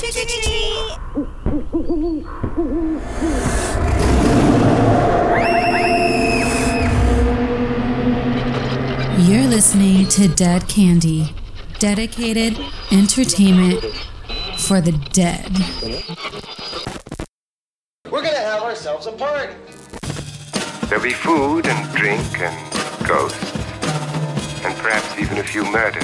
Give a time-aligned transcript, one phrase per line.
[0.00, 0.96] Trick or treat!
[9.18, 11.34] You're listening to Dead Candy,
[11.78, 12.58] dedicated
[12.90, 13.84] entertainment
[14.56, 15.50] for the dead.
[18.10, 19.52] We're gonna have ourselves a party.
[20.86, 23.54] There'll be food and drink and ghosts,
[24.64, 26.02] and perhaps even a few murders.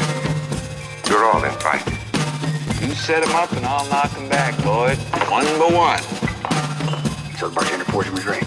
[1.09, 1.96] You're all invited.
[2.87, 4.97] You set set 'em up and I'll knock knock 'em back, Lloyd.
[5.29, 6.03] One by one.
[7.37, 8.47] So the bartender pours him a drink.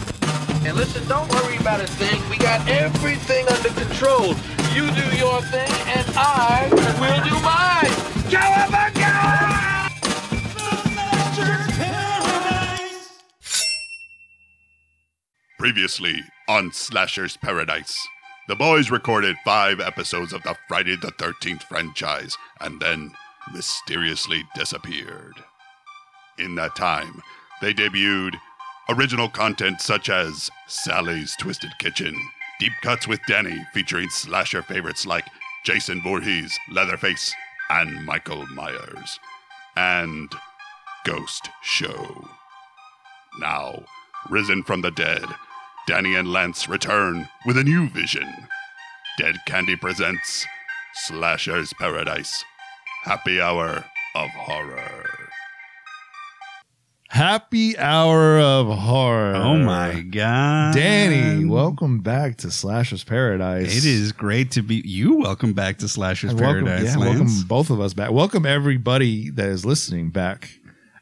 [0.65, 2.21] And listen, don't worry about a thing.
[2.29, 4.37] We got everything under control.
[4.73, 6.69] You do your thing, and I
[7.01, 7.91] will do mine.
[8.31, 9.89] Cowabunga!
[15.59, 18.07] Previously on Slasher's Paradise,
[18.47, 23.11] the boys recorded five episodes of the Friday the 13th franchise and then
[23.53, 25.35] mysteriously disappeared.
[26.37, 27.21] In that time,
[27.61, 28.35] they debuted
[28.89, 32.15] original content such as Sally's Twisted Kitchen,
[32.59, 35.25] Deep Cuts with Danny featuring slasher favorites like
[35.65, 37.33] Jason Voorhees, Leatherface,
[37.69, 39.19] and Michael Myers,
[39.75, 40.33] and
[41.05, 42.29] Ghost Show.
[43.39, 43.83] Now,
[44.29, 45.25] risen from the dead,
[45.87, 48.27] Danny and Lance return with a new vision.
[49.17, 50.45] Dead Candy presents
[50.93, 52.43] Slasher's Paradise
[53.03, 55.05] Happy Hour of Horror.
[57.11, 59.33] Happy hour of horror.
[59.35, 60.75] Oh my god.
[60.75, 63.75] Danny, welcome back to Slasher's Paradise.
[63.75, 65.17] It is great to be you.
[65.17, 66.91] Welcome back to Slasher's And welcome, Paradise.
[66.93, 67.17] yeah, Lance.
[67.19, 68.11] welcome both of us back.
[68.11, 70.51] Welcome everybody that is listening back.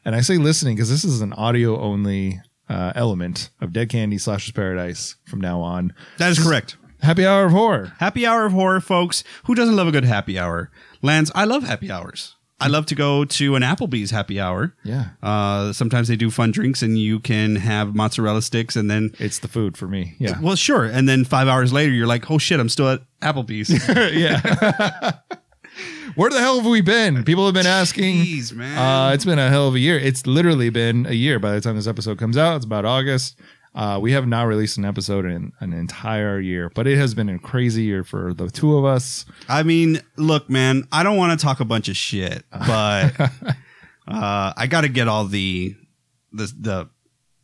[0.06, 4.16] And I say listening because this is an audio only uh, element of Dead Candy
[4.16, 5.92] Slasher's Paradise from now on.
[6.16, 6.78] That is correct.
[7.02, 7.92] Happy hour of horror.
[7.98, 9.24] Happy hour of horror, folks.
[9.44, 10.70] Who doesn't love a good happy hour?
[11.02, 12.34] Lance, I love happy hours.
[12.60, 14.74] I love to go to an Applebee's happy hour.
[14.82, 15.10] Yeah.
[15.22, 19.38] Uh, sometimes they do fun drinks and you can have mozzarella sticks and then It's
[19.38, 20.16] the food for me.
[20.18, 20.40] Yeah.
[20.40, 23.70] well sure and then five hours later you're like oh shit i'm still at applebee's
[24.16, 25.12] yeah.
[26.16, 27.22] Where the hell have we been?
[27.22, 28.16] People have been asking.
[28.24, 28.76] Jeez, man.
[28.76, 29.96] Uh, it's been a hell of a year.
[29.96, 32.56] It's literally been a year by the time this episode comes out.
[32.56, 33.38] It's about August.
[33.78, 37.28] Uh, we have not released an episode in an entire year, but it has been
[37.28, 39.24] a crazy year for the two of us.
[39.48, 44.52] I mean, look, man, I don't want to talk a bunch of shit, but uh,
[44.56, 45.76] I got to get all the
[46.32, 46.90] the the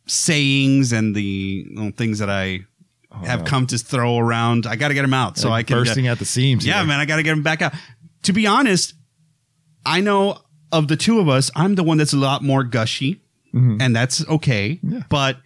[0.07, 2.65] sayings and the you know, things that I
[3.23, 4.67] have come to throw around.
[4.67, 6.65] I got to get them out so I can bursting at the seams.
[6.65, 6.87] Yeah, here.
[6.87, 7.73] man, I got to get them back out.
[8.23, 8.93] To be honest,
[9.85, 10.39] I know
[10.73, 13.21] of the two of us, I'm the one that's a lot more gushy,
[13.79, 14.81] and that's okay.
[15.07, 15.37] But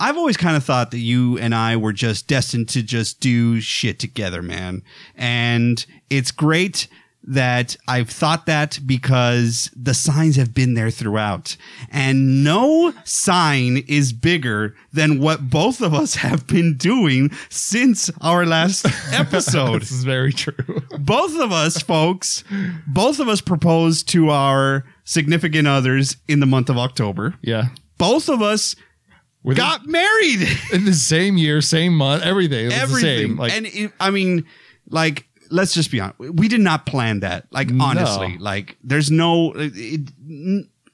[0.00, 3.60] I've always kind of thought that you and I were just destined to just do
[3.60, 4.82] shit together, man.
[5.16, 6.88] And it's great
[7.24, 11.56] that I've thought that because the signs have been there throughout.
[11.90, 18.46] And no sign is bigger than what both of us have been doing since our
[18.46, 20.82] last episode this is very true.
[20.98, 22.44] both of us, folks,
[22.86, 27.34] both of us proposed to our significant others in the month of October.
[27.42, 27.68] yeah.
[27.98, 28.76] Both of us
[29.42, 30.48] Within- got married.
[30.72, 32.66] in the same year, same month, everything.
[32.66, 33.28] It was the Everything.
[33.28, 33.36] same.
[33.36, 34.44] Like, and it, I mean,
[34.88, 36.18] like, let's just be honest.
[36.18, 37.46] We did not plan that.
[37.50, 37.84] Like, No.
[37.84, 39.52] honestly, like, there's no.
[39.56, 40.10] It,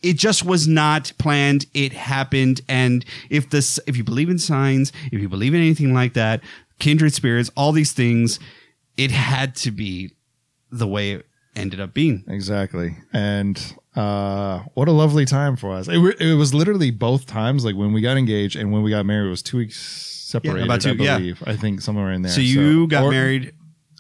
[0.03, 1.65] it just was not planned.
[1.73, 5.95] It happened, and if this, if you believe in signs, if you believe in anything
[5.95, 6.43] like that,
[6.79, 8.39] kindred spirits, all these things,
[8.99, 10.13] it had to be
[10.71, 11.27] the way it
[11.57, 12.23] ended up being.
[12.29, 12.97] Exactly.
[13.15, 15.89] And uh what a lovely time for us.
[15.89, 19.07] It, it was literally both times like when we got engaged and when we got
[19.07, 21.19] married it was 2 weeks separated about two- I yeah.
[21.19, 21.43] believe.
[21.47, 22.33] I think somewhere in there.
[22.33, 23.53] So you got or- married.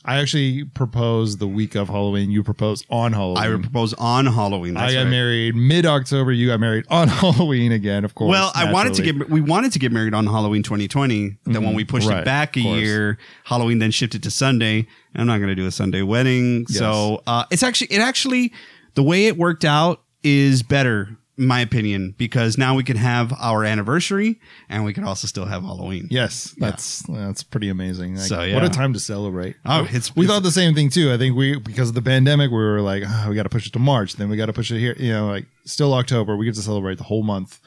[0.06, 2.31] I actually proposed the week of Halloween.
[2.31, 3.38] You proposed on Halloween.
[3.38, 4.77] I proposed on Halloween.
[4.77, 5.09] I got right.
[5.09, 6.31] married mid October.
[6.31, 8.28] You got married on Halloween again, of course.
[8.28, 11.38] Well, I wanted to get we wanted to get married on Halloween 2020.
[11.47, 14.87] Then when we pushed Right, it back a year, Halloween then shifted to Sunday.
[15.15, 18.53] I'm not going to do a Sunday wedding, so uh, it's actually it actually
[18.94, 23.32] the way it worked out is better, in my opinion, because now we can have
[23.41, 26.06] our anniversary and we can also still have Halloween.
[26.11, 28.14] Yes, that's that's pretty amazing.
[28.17, 29.56] Like, So, what a time to celebrate.
[29.67, 31.12] Oh, it's- we it's- thought the same thing too.
[31.12, 33.67] I think we because of the pandemic, we were like, "Ah, we got to push
[33.67, 34.94] it to March, then we got to push it here.
[34.99, 37.58] You know, like still October, we get to celebrate the whole month,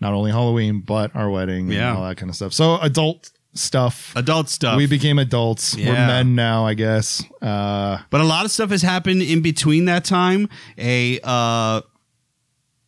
[0.00, 1.90] not only Halloween but our wedding, Yeah.
[1.90, 2.52] and all that kind of stuff.
[2.52, 4.12] So adult stuff.
[4.16, 4.76] Adult stuff.
[4.76, 5.76] We became adults.
[5.76, 7.22] We're men now, I guess.
[7.42, 10.48] Uh, But a lot of stuff has happened in between that time.
[10.78, 11.80] A uh,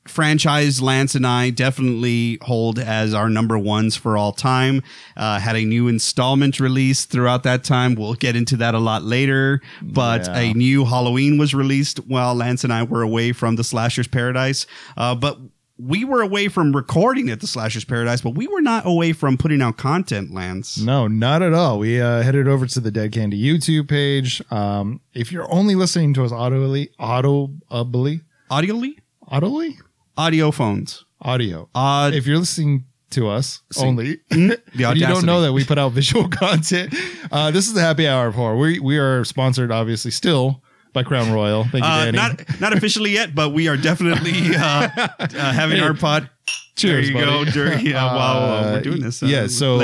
[0.06, 4.82] franchise Lance and I definitely hold as our number ones for all time.
[5.16, 7.94] Uh, had a new installment released throughout that time.
[7.94, 9.60] We'll get into that a lot later.
[9.82, 10.38] But Yeah.
[10.38, 14.66] a new Halloween was released while Lance and I were away from the Slasher's Paradise.
[14.96, 15.38] Uh, but
[15.78, 19.36] we were away from recording at the Slasher's Paradise, but we were not away from
[19.38, 20.78] putting out content, Lance.
[20.78, 21.78] No, not at all.
[21.78, 24.42] We uh, headed over to the Dead Candy YouTube page.
[24.50, 28.96] Um, if you're only listening to us audibly, audibly, Audioly?
[29.28, 29.78] audibly,
[30.16, 31.04] Audio phones.
[31.22, 31.69] audio.
[31.75, 35.78] Uh, if you're listening to us only, the and you don't know that we put
[35.78, 36.92] out visual content,
[37.30, 38.56] uh, this is the happy hour of horror.
[38.56, 40.62] We we are sponsored, obviously, still
[41.02, 41.62] by Crown Royal.
[41.64, 42.16] Thank you, Uh, Danny.
[42.16, 46.28] not not officially yet, but we are definitely uh, uh, having our pot.
[46.76, 47.44] Cheers, there you buddy.
[47.46, 47.50] go.
[47.50, 49.22] During, yeah, while we're doing this.
[49.22, 49.78] Yeah, so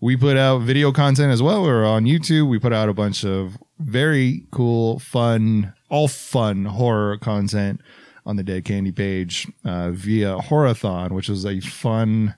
[0.00, 1.62] we put out video content as well.
[1.62, 2.48] We're on YouTube.
[2.48, 7.80] We put out a bunch of very cool, fun, all fun horror content
[8.26, 12.34] on the Dead Candy page uh, via Horrorthon, which was a fun.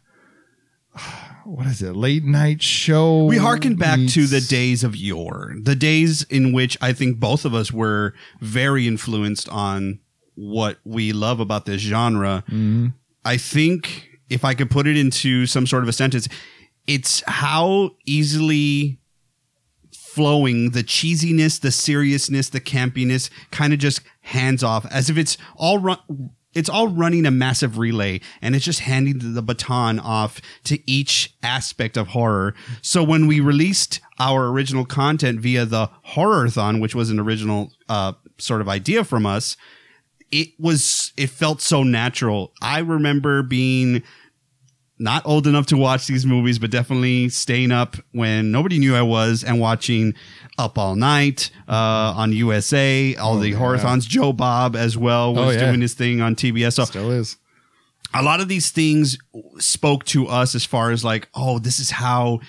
[1.44, 1.96] What is it?
[1.96, 3.24] Late night show.
[3.24, 7.44] we harken back to the days of yore, the days in which I think both
[7.44, 9.98] of us were very influenced on
[10.36, 12.44] what we love about this genre.
[12.46, 12.88] Mm-hmm.
[13.24, 16.28] I think if I could put it into some sort of a sentence,
[16.86, 19.00] it's how easily
[19.92, 25.36] flowing the cheesiness, the seriousness, the campiness kind of just hands off as if it's
[25.56, 25.98] all run
[26.54, 31.34] it's all running a massive relay and it's just handing the baton off to each
[31.42, 32.54] aspect of horror.
[32.82, 38.12] So when we released our original content via the Horrorthon, which was an original uh,
[38.38, 39.56] sort of idea from us,
[40.30, 42.52] it was it felt so natural.
[42.62, 44.02] I remember being
[44.98, 49.02] not old enough to watch these movies, but definitely staying up when nobody knew I
[49.02, 50.14] was and watching
[50.58, 51.72] Up All Night uh,
[52.16, 54.06] on USA, all the horrorthons.
[54.06, 55.66] Joe Bob as well was Oh, yeah.
[55.66, 56.74] doing his thing on TBS.
[56.74, 57.36] So Still is.
[58.14, 59.16] a lot of these things
[59.58, 62.40] spoke to us as far as like, oh, this is how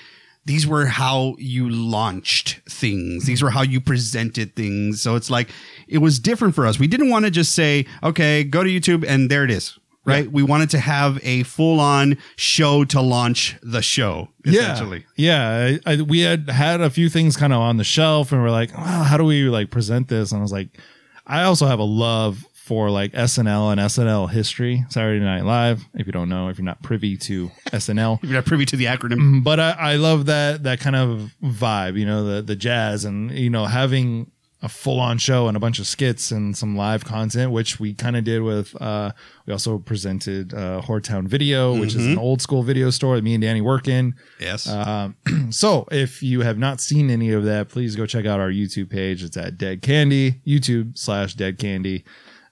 [0.46, 3.26] these were how you launched things.
[3.26, 5.02] These were how you presented things.
[5.02, 5.48] So it's like
[5.88, 6.78] it was different for us.
[6.78, 9.80] We didn't want to just say, okay, go to YouTube and there it is.
[10.06, 10.30] Right.
[10.30, 15.06] We wanted to have a full on show to launch the show, essentially.
[15.16, 18.42] Yeah, I, I, we had had a few things kind of on the shelf, and
[18.42, 20.32] we're like, well, how do we like present this?
[20.32, 20.78] And I was like,
[21.26, 25.86] I also have a love for like SNL and SNL history, Saturday Night Live.
[25.94, 28.78] If you don't know, if you're not privy to SNL, If you're not privy to
[28.78, 29.20] the acronym.
[29.20, 33.06] Mm, but I, I love that that kind of vibe, you know, the the jazz
[33.06, 34.32] and you know having
[34.64, 37.94] a full on show and a bunch of skits and some live content, which we
[37.94, 38.82] kind of did with.
[38.82, 39.12] uh
[39.46, 43.24] We also presented uh Horror Town Video, which is an old school video store that
[43.24, 44.16] me and Danny work in.
[44.40, 44.68] Yes.
[44.68, 45.16] Um,
[45.52, 48.90] so if you have not seen any of that, please go check out our YouTube
[48.90, 49.22] page.
[49.22, 52.06] It's at Dead Candy, YouTube slash Dead Candy.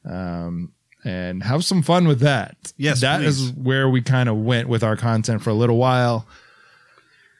[0.05, 0.73] Um,
[1.03, 2.73] and have some fun with that.
[2.77, 3.51] Yes, that is please.
[3.53, 6.27] where we kind of went with our content for a little while.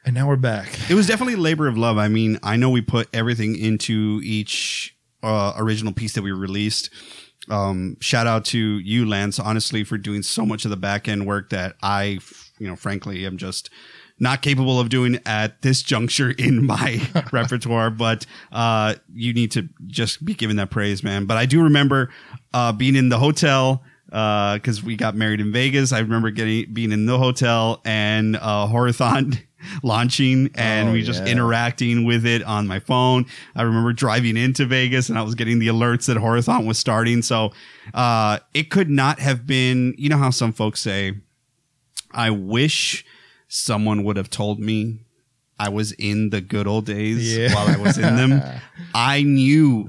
[0.03, 0.68] And now we're back.
[0.89, 1.98] It was definitely a labor of love.
[1.98, 6.89] I mean, I know we put everything into each uh, original piece that we released.
[7.50, 11.27] Um, shout out to you, Lance, honestly, for doing so much of the back end
[11.27, 12.19] work that I,
[12.57, 13.69] you know, frankly, am just
[14.19, 17.01] not capable of doing at this juncture in my
[17.31, 17.92] repertoire.
[17.92, 21.25] But uh, you need to just be given that praise, man.
[21.25, 22.09] But I do remember
[22.53, 25.94] uh, being in the hotel because we got married in Vegas.
[25.94, 29.42] I remember getting being in the hotel and uh, Horrorthon
[29.83, 31.31] launching, and Oh, we just yeah.
[31.31, 33.25] interacting with it on my phone.
[33.55, 37.21] I remember driving into Vegas, and I was getting the alerts that Horrorthon was starting.
[37.21, 37.51] So
[37.93, 39.93] uh, it could not have been.
[39.97, 41.13] You know how some folks say,
[42.12, 43.05] "I wish
[43.47, 45.00] someone would have told me."
[45.59, 47.53] I was in the good old days Yeah.
[47.53, 48.41] while I was in them.
[48.95, 49.88] I knew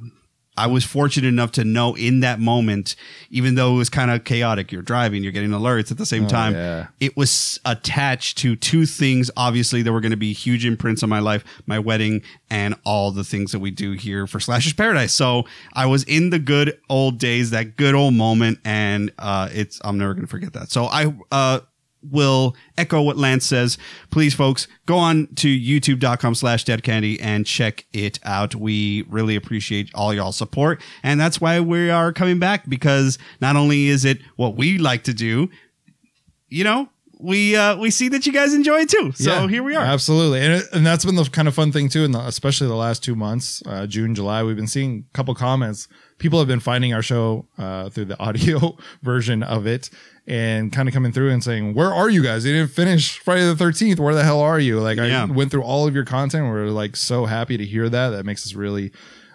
[0.57, 2.95] I was fortunate enough to know in that moment,
[3.31, 6.27] even though it was kind of chaotic, you're driving, you're getting alerts at the same
[6.27, 6.53] Oh, time.
[6.53, 6.89] yeah.
[7.01, 11.09] It was attached to two things, obviously, that were going to be huge imprints on
[11.09, 15.15] my life my wedding and all the things that we do here for Slashers Paradise.
[15.15, 19.81] So I was in the good old days, that good old moment, and uh, it's,
[19.85, 20.71] I'm never going to forget that.
[20.71, 21.61] So I, uh,
[22.03, 23.79] will echo what Lance says.
[24.11, 28.55] Please, folks, go on to youtube.com slash dead candy and check it out.
[28.55, 30.83] We really appreciate all y'all support.
[31.03, 35.05] And that's why we are coming back because not only is it what we like
[35.05, 35.51] to do,
[36.49, 36.89] you know,
[37.23, 39.13] we uh we see that you guys enjoy it too.
[39.13, 39.85] So Yeah, here we are.
[39.85, 40.41] Absolutely.
[40.41, 42.75] And, it, and that's been the kind of fun thing too, in the, especially the
[42.75, 45.89] last two months, uh, June, July, we've been seeing a couple comments.
[46.19, 49.89] People have been finding our show uh, through the audio version of it
[50.27, 52.45] and kind of coming through and saying, where are you guys?
[52.45, 53.99] You didn't finish Friday the 13th.
[53.99, 54.79] Where the hell are you?
[54.81, 55.23] Like Yeah.
[55.25, 56.47] I went through all of your content.
[56.47, 58.11] We're like so happy to hear that.
[58.11, 58.93] That makes us really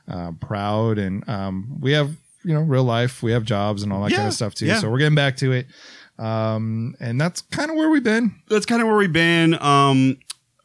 [0.08, 0.98] uh, proud.
[0.98, 3.22] And um, we have you know real life.
[3.22, 4.66] We have jobs and all that kind of stuff too.
[4.68, 4.80] yeah.
[4.80, 5.68] So we're getting back to it.
[6.18, 8.36] Um, and that's kind of where we've been.
[8.50, 9.54] That's kind of where we've been.
[9.62, 10.18] Um,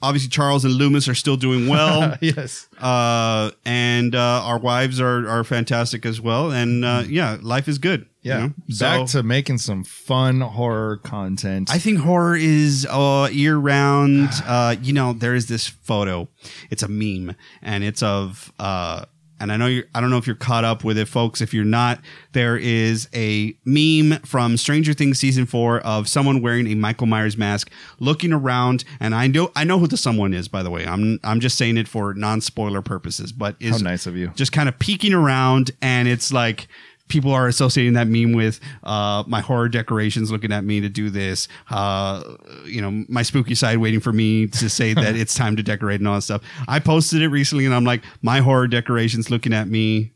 [0.02, 2.16] obviously, Charles and Loomis are still doing well.
[2.20, 2.68] yes.
[2.80, 6.50] uh, and uh, our wives are are fantastic as well.
[6.52, 8.02] And uh, yeah, life is good.
[8.22, 8.38] you Yeah.
[8.40, 8.48] know?
[8.80, 11.70] Back So- to making some fun horror content.
[11.72, 14.30] I think horror is uh, year round.
[14.46, 16.28] Uh, you know, there is this photo.
[16.70, 18.52] It's a meme, and it's of.
[18.58, 19.04] Uh,
[19.42, 19.84] and I know you.
[19.94, 21.40] I don't know if you're caught up with it, folks.
[21.40, 22.00] If you're not,
[22.32, 27.36] there is a meme from Stranger Things season four of someone wearing a Michael Myers
[27.36, 28.84] mask, looking around.
[29.00, 29.50] And I know.
[29.56, 30.46] I know who the someone is.
[30.48, 31.18] By the way, I'm.
[31.24, 33.32] I'm just saying it for non spoiler purposes.
[33.32, 34.28] But is How nice of you.
[34.36, 36.68] just kind of peeking around and it's like
[37.12, 41.10] people are associating that meme with uh, my horror decorations looking at me to do
[41.10, 42.22] this uh,
[42.64, 46.00] you know my spooky side waiting for me to say that it's time to decorate
[46.00, 49.52] and all that stuff i posted it recently and i'm like my horror decorations looking
[49.52, 50.10] at me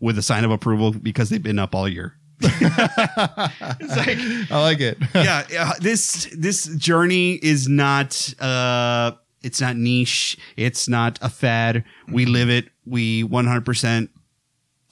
[0.00, 4.18] with a sign of approval because they've been up all year it's like
[4.50, 4.98] I like it.
[5.14, 9.12] yeah, yeah, this this journey is not uh
[9.44, 11.84] it's not niche, it's not a fad.
[12.08, 12.68] We live it.
[12.84, 14.08] We 100%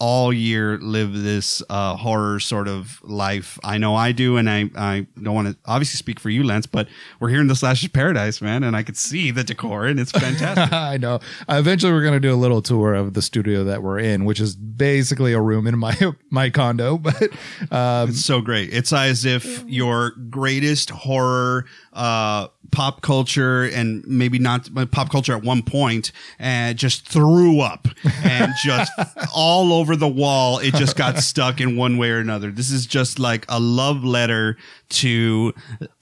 [0.00, 3.58] all year live this uh, horror sort of life.
[3.62, 6.66] I know I do, and I, I don't want to obviously speak for you, Lance,
[6.66, 6.88] but
[7.20, 10.10] we're here in the Slasher's Paradise, man, and I could see the decor, and it's
[10.10, 10.72] fantastic.
[10.72, 11.16] I know.
[11.48, 14.24] Uh, eventually, we're going to do a little tour of the studio that we're in,
[14.24, 15.96] which is basically a room in my
[16.30, 16.98] my condo.
[17.10, 17.30] But
[17.70, 18.72] um, It's so great.
[18.72, 25.42] It's as if your greatest horror, uh, pop culture, and maybe not pop culture at
[25.42, 27.88] one point, and just threw up
[28.22, 28.92] and just
[29.34, 30.58] all over the wall.
[30.58, 32.50] It just got stuck in one way or another.
[32.50, 34.56] This is just like a love letter
[34.90, 35.52] to.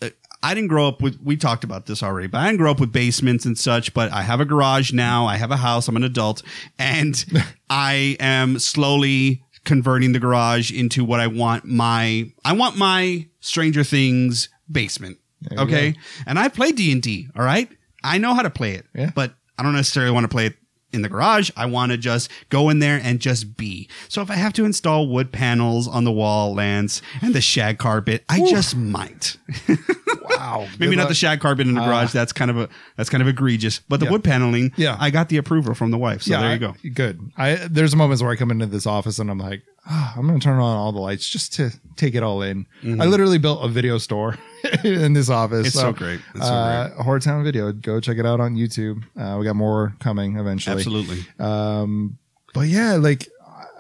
[0.02, 2.70] uh, I didn't grow up with, we talked about this already, but I didn't grow
[2.70, 5.26] up with basements and such, but I have a garage now.
[5.26, 5.88] I have a house.
[5.88, 6.44] I'm an adult
[6.78, 7.24] and
[7.70, 13.82] I am slowly converting the garage into what I want my, I want my Stranger
[13.82, 15.18] Things basement.
[15.56, 15.94] Okay.
[16.24, 17.28] And I play D and D.
[17.36, 17.68] All right.
[18.04, 19.10] I know how to play it, Yeah.
[19.16, 20.54] but I don't necessarily want to play it
[20.92, 21.50] in the garage.
[21.56, 23.88] I want to just go in there and just be.
[24.08, 27.78] So if I have to install wood panels on the wall, Lance, and the shag
[27.78, 29.36] carpet, I just might.
[30.30, 31.08] wow, Maybe not luck.
[31.08, 32.12] the shag carpet in the garage.
[32.12, 33.80] that's kind of a that's kind of egregious.
[33.88, 34.12] But the Yeah.
[34.12, 34.96] wood paneling, Yeah.
[34.98, 36.22] I got the approval from the wife.
[36.22, 36.74] So there you go.
[36.94, 37.20] Good.
[37.36, 40.38] I there's moments where I come into this office and I'm like, "Ah, I'm going
[40.40, 42.66] to turn on all the lights just to take it all in.
[42.84, 44.36] I literally built a video store
[44.84, 45.58] in this office.
[45.58, 45.66] Mm-hmm.
[45.66, 46.20] It's so great.
[46.34, 47.72] It's so uh, Horror Town Video.
[47.72, 49.02] Go check it out on YouTube.
[49.16, 50.76] Uh, we got more coming eventually.
[50.76, 51.24] Absolutely.
[51.38, 52.18] Um,
[52.54, 53.28] but yeah, like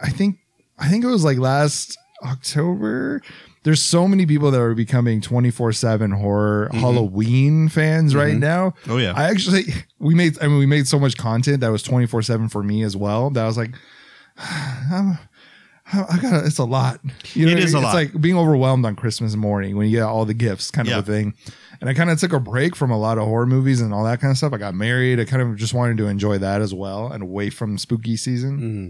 [0.02, 0.38] I think
[0.78, 3.22] I think it was like last October.
[3.64, 8.70] There's so many people that are becoming 24 seven horror Halloween fans right now.
[8.70, 8.92] Mm-hmm.
[8.92, 9.12] Oh, yeah.
[9.14, 9.64] I actually
[9.98, 12.82] we made I mean we made so much content that was 24 seven for me
[12.82, 13.30] as well.
[13.30, 13.74] That I was like,
[14.38, 15.18] I'm,
[15.92, 17.00] I got it's a lot.
[17.34, 17.94] You It is a it's lot.
[17.94, 20.98] like being overwhelmed on Christmas morning when you get all the gifts, kind of Yeah.
[20.98, 21.34] a thing.
[21.80, 24.04] And I kind of took a break from a lot of horror movies and all
[24.04, 24.52] that kind of stuff.
[24.52, 25.20] I got married.
[25.20, 28.58] I kind of just wanted to enjoy that as well and away from spooky season.
[28.58, 28.88] Mm-hmm.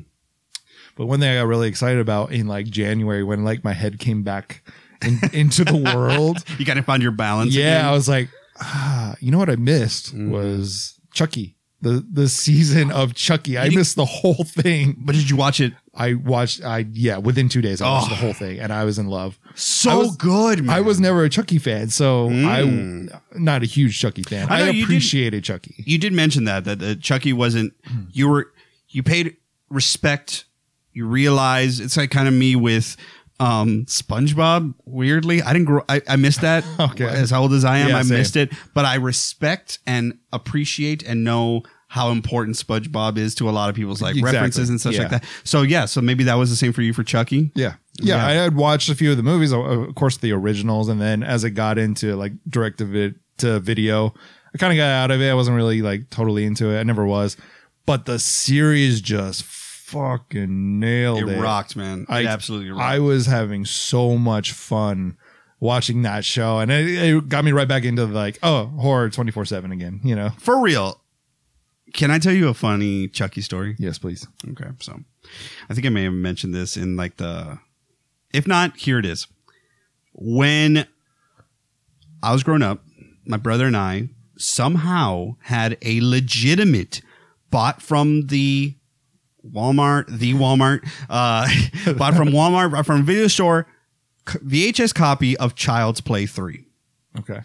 [0.96, 3.98] But one thing I got really excited about in like January when like my head
[4.00, 4.64] came back
[5.04, 6.38] in, into the world.
[6.58, 7.54] You got to find your balance.
[7.54, 7.84] Yeah, again.
[7.84, 8.28] I was like,
[8.60, 10.30] ah, you know what I missed Mm-hmm.
[10.32, 11.54] was Chucky.
[11.80, 13.56] The the season of Chucky.
[13.56, 14.96] I missed the whole thing.
[14.98, 15.74] But did you watch it?
[15.98, 18.10] I watched I yeah, within 2 days I watched Oh.
[18.10, 19.38] the whole thing and I was in love.
[19.56, 20.76] So I was- good, man.
[20.76, 23.12] I was never a Chucky fan, so Mm.
[23.12, 24.48] I not a huge Chucky fan.
[24.48, 25.74] I I, know you did- appreciated Chucky.
[25.86, 27.72] You did mention that that uh, Chucky wasn't.
[28.12, 28.52] You were
[28.88, 29.36] you paid
[29.70, 30.44] respect.
[30.92, 32.96] You realize it's like kind of me with
[33.40, 34.74] um SpongeBob.
[34.84, 35.82] Weirdly, I didn't grow.
[35.88, 36.64] I, I missed that.
[36.80, 37.04] Okay.
[37.06, 38.18] as old as I am, Yeah, I same.
[38.18, 38.52] missed it.
[38.74, 43.74] But I respect and appreciate and know how important SpongeBob is to a lot of
[43.74, 44.32] people's like Exactly.
[44.36, 45.00] references and such Yeah.
[45.02, 45.24] like that.
[45.44, 47.50] So yeah, so maybe that was the same for you for Chucky.
[47.54, 47.74] Yeah.
[47.98, 48.16] yeah.
[48.16, 48.26] Yeah.
[48.26, 51.44] I had watched a few of the movies, of- course the originals, and then as
[51.44, 54.14] it got into like direct to video,
[54.54, 55.30] I kind of got out of it.
[55.30, 56.78] I wasn't really like totally into it.
[56.78, 57.36] I never was.
[57.86, 61.40] But the series just fucking nailed It it.
[61.40, 62.04] rocked, man.
[62.08, 62.82] I it absolutely rocked.
[62.82, 65.16] I was having so much fun
[65.60, 69.30] watching that show, and it, it got me right back into like, oh, horror twenty
[69.30, 70.00] four seven again.
[70.04, 70.30] You know?
[70.38, 71.00] for real.
[71.94, 73.76] Can I tell you a funny Chucky story?
[73.78, 74.26] Yes, please.
[74.50, 75.00] Okay, so
[75.68, 77.58] I think I may have mentioned this in like the,
[78.32, 79.26] if not, here it is.
[80.12, 80.86] When
[82.22, 82.82] I was growing up,
[83.24, 87.00] my brother and I somehow had a legitimate
[87.50, 88.74] bought from the
[89.46, 91.48] Walmart, the Walmart, uh,
[91.94, 93.66] bought from Walmart, bought from a video store,
[94.26, 96.64] VHS copy of Child's Play 3.
[97.20, 97.40] Okay.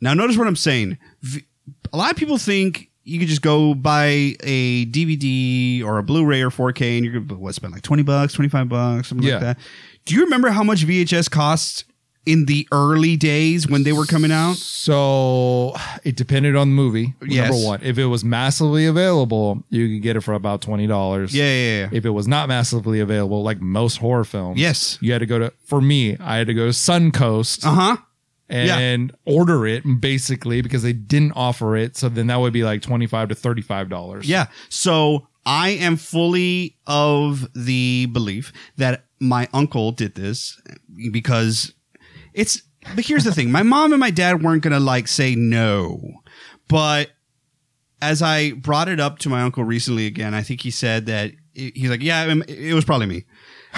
[0.00, 0.98] Now, notice what I'm saying.
[1.22, 1.44] V-
[1.92, 6.42] a lot of people think you could just go buy a DVD or a Blu-ray
[6.42, 9.34] or 4K, and you're gonna what spend like twenty bucks, twenty five bucks, something Yeah.
[9.34, 9.58] like that.
[10.04, 11.84] Do you remember how much VHS cost
[12.26, 14.56] in the early days when they were coming out?
[14.56, 15.74] So
[16.04, 17.14] it depended on the movie.
[17.26, 17.50] Yes.
[17.50, 21.34] Number one, if it was massively available, you could get it for about twenty dollars.
[21.34, 21.88] Yeah, yeah, yeah.
[21.92, 24.98] If it was not massively available, like most horror films, Yes.
[25.00, 25.52] you had to go to.
[25.64, 27.96] For me, I had to go to Suncoast Uh huh.
[28.50, 31.96] And order it basically because they didn't offer it.
[31.96, 34.28] So then that would be like twenty five to thirty five dollars.
[34.28, 34.46] Yeah.
[34.68, 40.60] So I am fully of the belief that my uncle did this
[41.12, 41.74] because
[42.34, 42.62] it's.
[42.94, 46.00] But here's the thing: my mom and my dad weren't gonna like say no,
[46.68, 47.10] but
[48.00, 51.32] as I brought it up to my uncle recently again, I think he said that
[51.52, 53.24] he's like, yeah, it was probably me,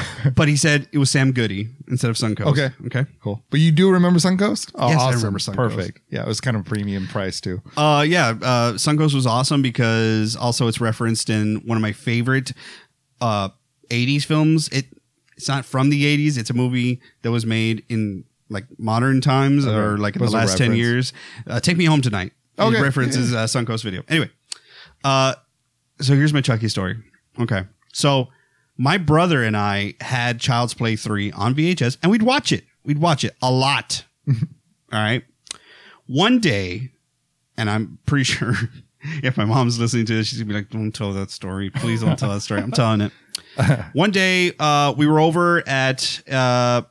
[0.34, 2.46] but he said it was Sam Goody instead of Suncoast.
[2.46, 2.70] Okay.
[2.86, 3.06] Okay.
[3.22, 3.42] Cool.
[3.50, 4.72] But you do remember Suncoast?
[4.74, 5.54] Oh, Yes, I remember Suncoast.
[5.56, 6.00] Perfect.
[6.10, 7.60] Yeah, it was kind of premium price too.
[7.76, 12.52] Uh, yeah, uh, Suncoast was awesome because also it's referenced in one of my favorite
[13.20, 13.48] uh
[13.90, 14.68] 80s films.
[14.68, 14.86] It
[15.36, 16.36] it's not from the 80s.
[16.38, 20.38] It's a movie that was made in like modern times or like in What's the
[20.38, 21.12] last 10 years.
[21.46, 22.32] Uh, Take Me Home Tonight.
[22.58, 22.80] It Okay.
[22.82, 24.02] references uh, Suncoast video.
[24.08, 24.28] Anyway,
[25.02, 25.34] uh,
[26.00, 26.96] so here's my Chucky story.
[27.38, 27.62] Okay.
[27.92, 28.28] So
[28.80, 32.64] my brother and I had Child's Play 3 on VHS and we'd watch it.
[32.82, 34.06] We'd watch it a lot.
[34.28, 34.34] All
[34.92, 35.22] right.
[36.06, 36.88] One day,
[37.58, 38.54] and I'm pretty sure
[39.22, 42.00] if my mom's listening to this, she's gonna be like, "Don't tell that story, please
[42.00, 43.12] don't tell that story." I'm telling it.
[43.92, 46.82] One day, uh, we were over at uh,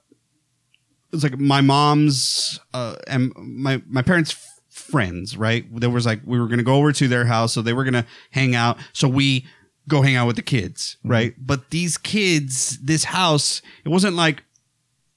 [1.12, 4.36] it was like my mom's uh, and my my parents'
[4.70, 5.38] friends.
[5.38, 7.84] Right, there was like we were gonna go over to their house, so they were
[7.84, 8.78] gonna hang out.
[8.94, 9.46] So we
[9.90, 11.12] go hang out with the kids, mm-hmm.
[11.12, 11.34] right?
[11.38, 14.44] But these kids, this house, it wasn't like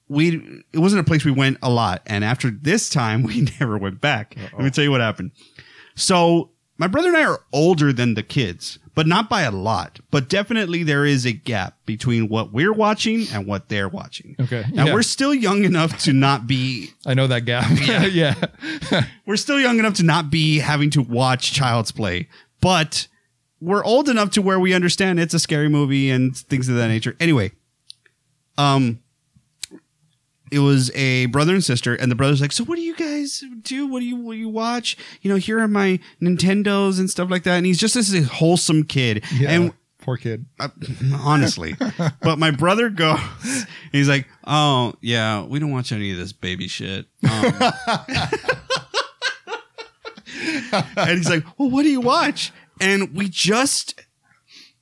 [0.09, 3.77] we it wasn't a place we went a lot and after this time we never
[3.77, 5.31] went back let me tell you what happened
[5.95, 9.99] so my brother and i are older than the kids but not by a lot
[10.11, 14.65] but definitely there is a gap between what we're watching and what they're watching Okay.
[14.73, 14.93] now Yeah.
[14.93, 17.65] we're still young enough to not be I know that gap.
[17.87, 18.05] Yeah.
[18.05, 19.05] yeah.
[19.25, 22.27] we're still young enough to not be having to watch child's play
[22.61, 23.07] but
[23.63, 26.87] we're old enough to where we understand it's a scary movie and things of that
[26.89, 27.51] nature anyway
[28.57, 28.99] um
[30.51, 33.43] it was a brother and sister and the brother's like so what do you guys
[33.61, 37.09] do what do you what do you watch you know here are my nintendos and
[37.09, 39.51] stuff like that and he's just this wholesome kid Yeah.
[39.51, 40.45] and Poor kid.
[40.59, 40.67] uh,
[41.21, 41.77] honestly.
[42.21, 43.21] but my brother goes,
[43.93, 47.05] he's like, oh, yeah, we don't watch any of this baby shit.
[47.23, 47.53] Um,
[50.97, 52.51] and he's like, well, what do you watch?
[52.79, 54.01] And we just,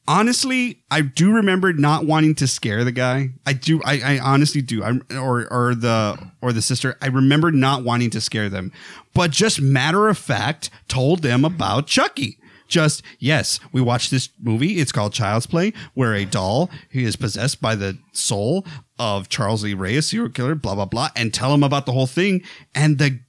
[0.08, 3.30] honestly, I do remember not wanting to scare the guy.
[3.45, 4.84] I do, I, I honestly do.
[4.84, 6.97] I or or the or the sister.
[7.01, 8.71] I remember not wanting to scare them,
[9.13, 12.38] but just matter of fact told them about Chucky.
[12.67, 14.80] Just yes, we watched this movie.
[14.80, 18.65] It's called Child's Play, where a doll who is possessed by the soul
[18.97, 20.56] of Charles Lee Ray, a serial killer.
[20.56, 22.41] Blah blah blah, and tell him about the whole thing.
[22.73, 23.19] And the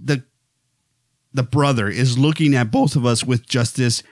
[0.00, 0.22] the
[1.36, 4.02] the brother is looking at both of us with just this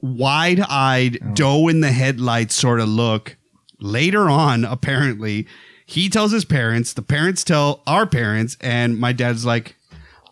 [0.00, 3.36] wide-eyed doe in the headlights sort of look.
[3.80, 5.46] Later on apparently
[5.86, 9.74] he tells his parents the parents tell our parents and my dad's like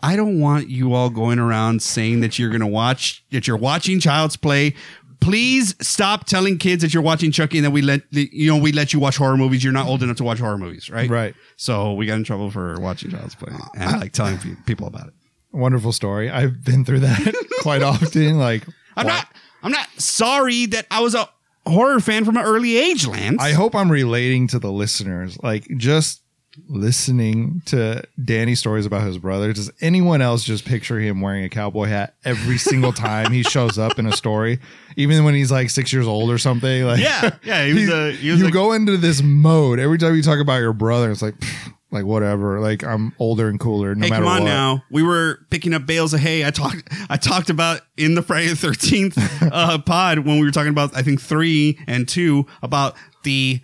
[0.03, 4.01] i don't want you all going around saying that you're gonna watch that you're watching
[4.01, 4.75] child's play.
[5.19, 8.71] Please stop telling kids that you're watching chucky and that we let you know we
[8.73, 9.65] let you watch horror movies.
[9.65, 11.09] You're not old enough to watch horror movies right?
[11.09, 11.35] Right.
[11.57, 15.15] so we got in trouble for watching child's play and like telling people about it
[15.57, 16.31] Wonderful story.
[16.31, 18.39] I've been through that quite often.
[18.39, 18.63] Like,
[18.97, 19.27] I'm not.
[19.63, 21.29] I'm not sorry that I was a
[21.67, 23.43] horror fan from an early age, Lance.
[23.43, 25.39] I hope I'm relating to the listeners.
[25.43, 26.23] Like, just
[26.69, 29.53] listening to Danny's stories about his brother.
[29.53, 33.79] Does anyone else just picture him wearing a cowboy hat every single time he shows
[33.79, 34.59] up in a story,
[34.97, 36.85] even when he's like six years old or something?
[36.85, 39.99] Like, Yeah, yeah, he was a- he was you like- go into this mode every
[39.99, 41.11] time you talk about your brother.
[41.11, 42.61] It's like, pfft, like whatever.
[42.61, 43.95] Like I'm older and cooler.
[43.95, 44.49] No hey, matter come on what.
[44.49, 44.83] now.
[44.91, 46.45] We were picking up bales of hay.
[46.45, 46.89] I talked.
[47.09, 50.97] I talked about in the Friday the Thirteenth uh, pod when we were talking about
[50.97, 53.61] I think three and two about the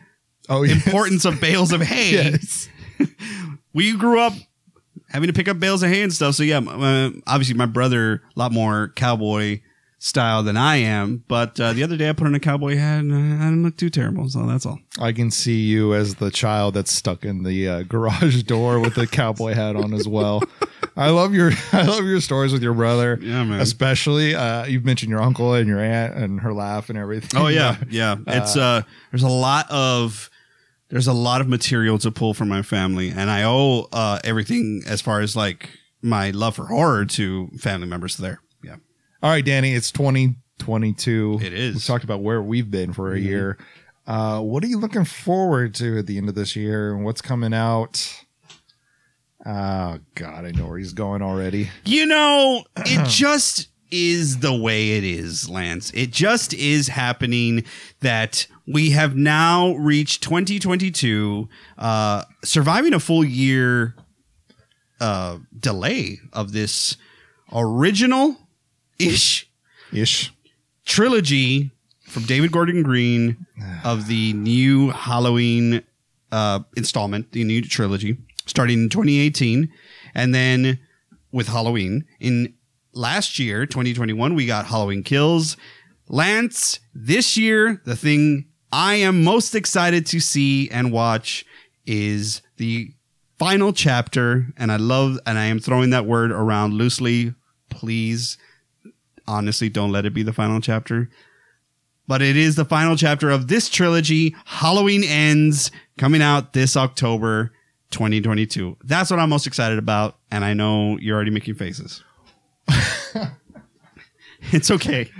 [0.48, 0.84] Oh, yes.
[0.84, 2.12] importance of bales of hay.
[2.12, 2.68] yes.
[3.72, 4.32] we grew up
[5.08, 6.34] having to pick up bales of hay and stuff.
[6.34, 9.60] So yeah, uh, obviously my brother a lot more cowboy
[10.02, 11.22] style than I am.
[11.28, 13.62] But uh, the other day I put on a cowboy hat and uh, I didn't
[13.62, 14.28] look too terrible.
[14.28, 14.80] So that's all.
[14.98, 18.96] I can see you as the child that's stuck in the uh, garage door with
[18.96, 20.42] the cowboy hat on as well.
[20.96, 23.16] I love your I love your stories with your brother.
[23.22, 23.60] Yeah, man.
[23.60, 27.40] Especially uh, you've mentioned your uncle and your aunt and her laugh and everything.
[27.40, 28.16] Oh yeah, yeah.
[28.26, 30.28] It's uh, there's a lot of
[30.88, 34.82] there's a lot of material to pull from my family, and I owe uh everything
[34.84, 35.70] as far as like
[36.02, 38.40] my love for horror to family members there.
[39.22, 41.40] All right, Danny, it's 2022.
[41.42, 41.74] It is.
[41.74, 43.22] We've talked about where we've been for a Mhm.
[43.24, 43.58] year.
[44.06, 46.92] Uh, what are you looking forward to at the end of this year?
[46.94, 48.24] and What's coming out?
[49.46, 51.70] Oh God, I know where he's going already.
[51.84, 55.90] You know, it just is the way it is, Lance.
[55.94, 57.64] It just is happening
[58.00, 63.94] that we have now reached 2022, uh, surviving a full year
[65.00, 66.96] uh, delay of this
[67.52, 68.36] original
[68.98, 69.48] ish
[69.92, 70.32] Ish.
[70.84, 71.70] trilogy
[72.02, 73.46] from David Gordon Green
[73.84, 75.82] of the new Halloween
[76.30, 79.70] uh, installment, the new trilogy, starting in 2018,
[80.14, 80.78] and then
[81.30, 82.54] with Halloween in
[82.92, 85.56] last year, 2021, we got Halloween Kills.
[86.08, 91.44] Lance, this year, the thing I am most excited to see and watch
[91.86, 92.92] is the
[93.38, 97.34] final chapter, and I love, and I am throwing that word around loosely.
[97.70, 98.36] Please,
[99.26, 101.08] honestly, don't let it be the final chapter
[102.06, 104.34] but it is the final chapter of this trilogy.
[104.44, 107.52] Halloween ends coming out this October
[107.90, 108.76] 2022.
[108.84, 110.18] That's what I'm most excited about.
[110.30, 112.02] And I know you're already making faces.
[114.52, 115.10] it's okay.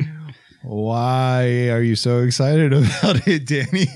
[0.62, 3.86] Why are you so excited about it, Danny?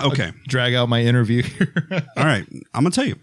[0.00, 0.32] Okay.
[0.48, 1.72] Drag out my interview here.
[2.16, 2.46] All right.
[2.74, 3.16] I'm going to tell you.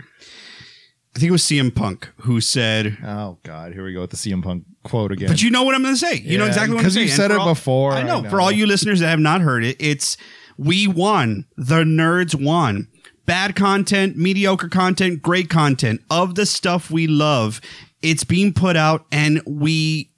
[1.20, 4.16] I think it was CM Punk who said, oh God, here we go with the
[4.16, 5.28] CM Punk quote again.
[5.28, 6.16] But you know what I'm going to say.
[6.16, 7.22] You know exactly what I'm because going you to say.
[7.24, 9.66] said it all- before, I know, I For all you listeners that have not heard
[9.66, 10.16] it, it's
[10.58, 11.46] we won.
[11.58, 12.88] The nerds won.
[13.26, 17.60] Bad content, mediocre content, great content of the stuff we love.
[18.02, 20.12] It's being put out and we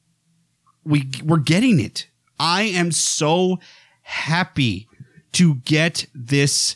[0.86, 2.06] we we're getting it.
[2.40, 3.58] I am so
[4.04, 4.88] happy
[5.32, 6.76] to get this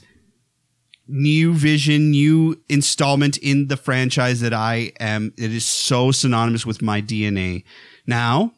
[1.08, 5.34] new vision, new installment in the franchise that I am.
[5.38, 7.64] It is so synonymous with my DNA.
[8.08, 8.54] Now,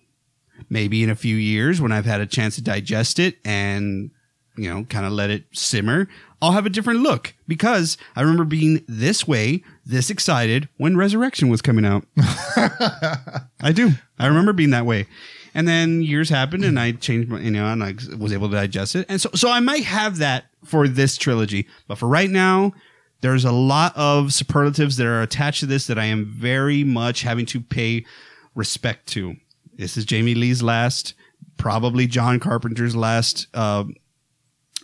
[0.70, 4.12] maybe in a few years when I've had a chance to digest it and,
[4.56, 6.08] you know, kind of let it simmer,
[6.42, 11.50] I'll have a different look because I remember being this way, this excited when Resurrection
[11.50, 12.06] was coming out.
[12.18, 13.92] I do.
[14.20, 15.08] I remember being that way.
[15.54, 18.56] And then years happened and I changed my, you know, and I was able to
[18.56, 19.08] digest it.
[19.10, 21.68] And so, so I might have that for this trilogy.
[21.88, 22.74] But for right now,
[23.22, 27.22] there's a lot of superlatives that are attached to this that I am very much
[27.22, 28.06] having to pay
[28.54, 29.36] respect to.
[29.76, 31.14] This is Jamie Lee's last,
[31.58, 33.86] probably John Carpenter's last uh,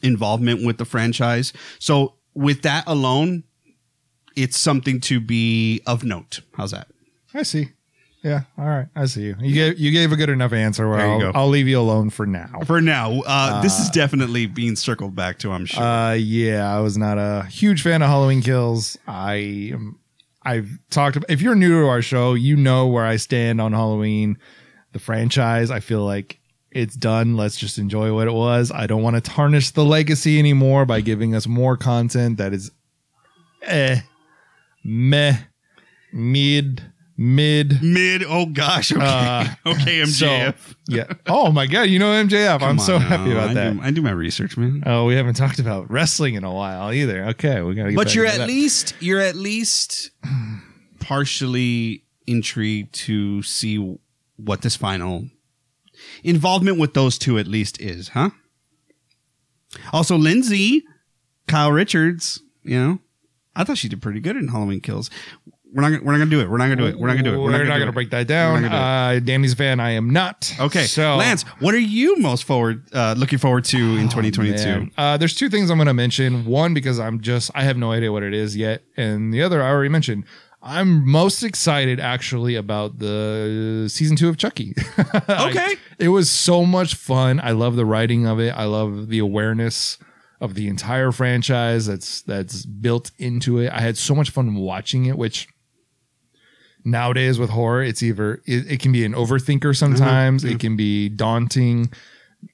[0.02, 1.54] involvement with the franchise.
[1.80, 3.44] So with that alone,
[4.36, 6.42] it's something to be of note.
[6.56, 6.88] How's that?
[7.34, 7.70] I see.
[8.24, 8.42] Yeah.
[8.58, 8.88] All right.
[8.96, 9.36] I see you.
[9.42, 10.90] You gave you gave a good enough answer.
[10.90, 11.32] Where I'll, go.
[11.36, 12.62] I'll leave you alone for now.
[12.66, 15.52] For now, uh, this is definitely being circled back to.
[15.52, 15.84] I'm sure.
[15.84, 18.98] Uh, yeah, I was not a huge fan of Halloween Kills.
[19.08, 20.00] I um,
[20.42, 21.18] I've talked.
[21.18, 24.38] About, if you're new to our show, you know where I stand on Halloween,
[24.94, 25.70] the franchise.
[25.70, 26.40] I feel like
[26.72, 27.36] it's done.
[27.36, 28.72] Let's just enjoy what it was.
[28.72, 32.72] I don't want to tarnish the legacy anymore by giving us more content that is,
[33.64, 34.00] eh,
[34.84, 35.38] meh,
[36.14, 36.84] mid,
[37.18, 37.82] mid.
[37.84, 38.24] Mid.
[38.24, 38.92] Oh gosh.
[38.92, 39.02] Okay.
[39.02, 40.02] Uh, okay.
[40.02, 40.56] MJF.
[40.56, 41.06] So, yeah.
[41.28, 42.62] Oh my god, you know MJF.
[42.62, 43.38] I'm so happy now.
[43.38, 43.74] about I that.
[43.74, 44.84] Do, I do my research, man.
[44.86, 47.26] Oh, we haven't talked about wrestling in a while either.
[47.30, 47.94] Okay, we gotta.
[47.94, 48.48] But you're at that.
[48.48, 50.12] least you're at least
[51.00, 53.98] partially intrigued to see
[54.38, 55.28] what this final
[56.24, 58.32] involvement with those two at least is, huh?
[59.92, 60.84] Also, Lindsay,
[61.48, 63.00] Kyle Richards, you know,
[63.56, 65.10] I thought she did pretty good in Halloween Kills.
[65.74, 66.50] We're not gonna, we're not gonna do it.
[66.50, 67.00] We're not gonna do it.
[67.00, 67.40] We're not gonna do it.
[67.40, 67.94] We're, not, do gonna it.
[67.94, 68.62] break that down.
[68.62, 69.80] gonna Uh, Danny's a fan.
[69.80, 70.54] I am not.
[70.60, 74.64] Okay, So Lance, what are you most forward uh, looking forward to in 2022?
[74.66, 74.92] Man.
[74.98, 76.46] Uh, there's two things I'm to mention.
[76.46, 79.64] One because I'm just I have no idea what it is yet, and the other
[79.64, 80.26] I already mentioned.
[80.66, 84.74] I'm most excited actually about the season two of Chucky.
[85.30, 85.76] Okay.
[86.00, 87.42] it was so much fun.
[87.42, 88.52] I love the writing of it.
[88.52, 89.98] I love the awareness
[90.40, 93.72] of the entire franchise that's that's built into it.
[93.72, 95.48] I had so much fun watching it, which
[96.86, 101.10] nowadays with horror, it's either it, it can be an overthinker sometimes, it can be
[101.10, 101.92] daunting.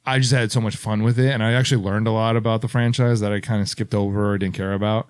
[0.06, 2.62] I just had so much fun with it, and I actually learned a lot about
[2.62, 5.08] the franchise that I kind of skipped over or didn't care about.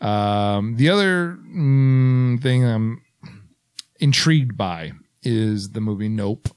[0.00, 3.02] Um, the other mm, thing I'm
[4.00, 6.48] intrigued by is the movie Nope.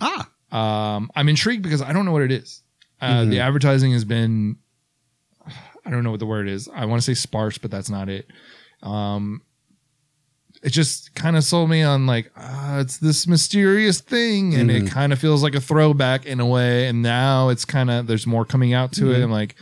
[0.00, 2.62] Ah, Um, I'm intrigued because I don't know what it is.
[3.00, 4.58] Uh, The advertising has been,
[5.84, 6.68] I don't know what the word is.
[6.72, 8.26] I want to say sparse, but that's not it.
[8.82, 9.42] Um,
[10.62, 14.86] it just kind of sold me on like, uh, it's this mysterious thing, and it
[14.88, 16.86] kind of feels like a throwback in a way.
[16.86, 19.22] And now it's kind of there's more coming out to it.
[19.22, 19.56] I'm like,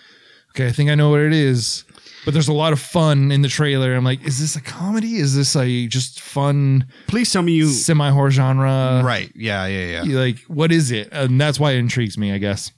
[0.50, 1.84] okay, I think I know what it is.
[2.26, 3.94] But there's a lot of fun in the trailer.
[3.94, 5.16] I'm like, is this a comedy?
[5.16, 7.68] Is this a just fun Please tell me you.
[7.68, 9.00] semi horror genre?
[9.02, 9.32] right.
[9.34, 9.64] Yeah.
[9.66, 10.02] Yeah.
[10.02, 10.18] Yeah.
[10.18, 11.08] Like, what is it?
[11.12, 12.72] And that's why it intrigues me, I guess.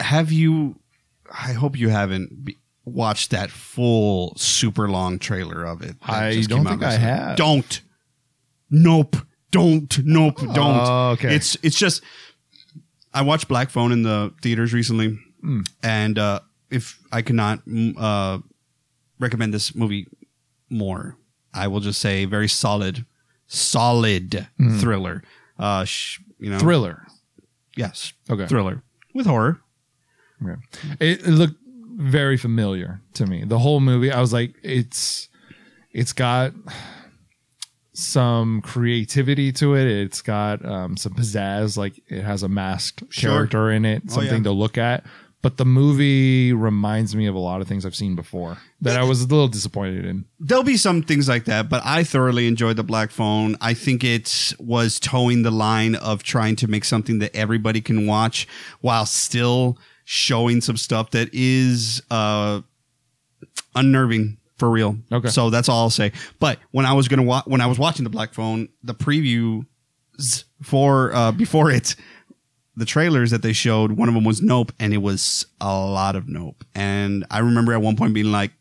[0.00, 0.76] Have you?
[1.30, 2.44] I hope you haven't
[2.84, 5.96] watched that full super long trailer of it.
[6.02, 7.36] I just don't think I have.
[7.36, 7.80] Don't.
[8.70, 9.16] Nope.
[9.50, 9.98] Don't.
[10.04, 10.38] Nope.
[10.38, 10.56] Don't.
[10.56, 11.34] Oh, okay.
[11.34, 12.02] It's it's just.
[13.14, 15.60] I watched Black Phone in the theaters recently, Hmm.
[15.82, 16.40] and uh,
[16.70, 18.38] if I cannot mm, uh,
[19.20, 20.06] recommend this movie
[20.70, 21.18] more,
[21.52, 23.04] I will just say very solid,
[23.46, 25.22] solid thriller.
[25.58, 26.58] Uh, sh- you know.
[26.58, 27.06] Thriller.
[27.76, 28.46] Yes, Okay.
[28.46, 28.82] thriller
[29.14, 29.60] with horror.
[30.44, 30.56] Yeah.
[30.98, 31.54] It, it looked
[32.02, 33.44] very familiar to me.
[33.44, 35.28] The whole movie, I was like, it's
[35.92, 36.52] it's got
[37.94, 39.86] some creativity to it.
[39.86, 41.76] It's got um, some pizzazz.
[41.76, 43.30] Like it has a masked Sure.
[43.32, 44.42] character in it, Oh, something yeah.
[44.44, 45.04] to look at.
[45.42, 49.02] But the movie reminds me of a lot of things I've seen before that I
[49.02, 50.24] was a little disappointed in.
[50.38, 53.56] there'll be some things like that, but I thoroughly enjoyed the Black Phone.
[53.60, 58.06] I think it was toeing the line of trying to make something that everybody can
[58.06, 58.46] watch
[58.82, 62.60] while still showing some stuff that is uh
[63.74, 64.96] unnerving for real.
[65.10, 65.28] Okay.
[65.28, 66.12] So that's all I'll say.
[66.38, 69.64] But when I was gonna wa- when I was watching the Black Phone, the previews
[70.62, 71.96] for uh before it
[72.76, 76.16] the trailers that they showed, one of them was Nope, and it was a lot
[76.16, 76.64] of Nope.
[76.74, 78.52] And I remember at one point being like,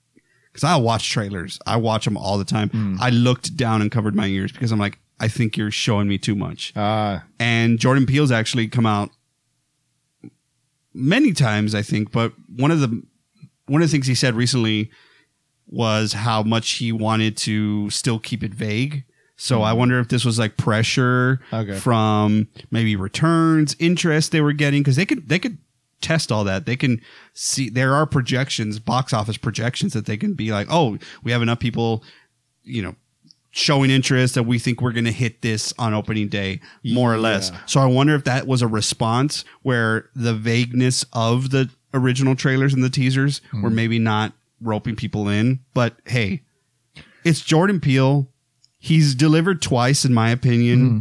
[0.51, 2.97] because I watch trailers, I watch them all the time.
[2.99, 6.17] I looked down and covered my ears because I'm like, I think you're showing me
[6.17, 6.75] too much.
[6.75, 9.11] Uh, And Jordan Peele's actually come out
[10.93, 12.11] many times, I think.
[12.11, 13.03] But one of the
[13.67, 14.91] one of the things he said recently
[15.67, 19.05] was how much he wanted to still keep it vague.
[19.37, 19.79] So I mm-hmm.
[19.79, 21.73] wonder if this was like pressure Okay.
[21.79, 25.57] from maybe returns, interest they were getting because they could they could
[26.01, 26.65] test all that.
[26.65, 27.01] They can
[27.33, 31.41] see there are projections, box office projections that they can be like, oh, we have
[31.41, 32.03] enough people,
[32.63, 32.95] you know,
[33.51, 37.17] showing interest that we think we're going to hit this on opening day, more or
[37.17, 37.51] less.
[37.51, 37.59] Yeah.
[37.65, 42.73] So I wonder if that was a response where the vagueness of the original trailers
[42.73, 43.75] and the teasers were Hmm.
[43.75, 45.59] maybe not roping people in.
[45.73, 46.43] But hey,
[47.25, 48.29] it's Jordan Peele.
[48.79, 50.87] He's delivered twice, in my opinion.
[50.89, 50.99] Hmm.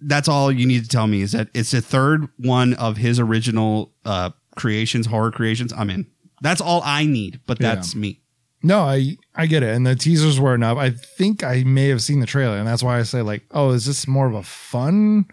[0.00, 3.18] That's all you need to tell me is that it's the third one of his
[3.18, 5.72] original uh, creations, horror creations.
[5.72, 6.06] I'm in.
[6.42, 7.74] That's all I need, but Yeah.
[7.74, 8.20] that's me.
[8.62, 10.78] No, I I get it, and the teasers were enough.
[10.78, 13.70] I think I may have seen the trailer, and that's why I say like, oh,
[13.70, 15.26] is this more of a fun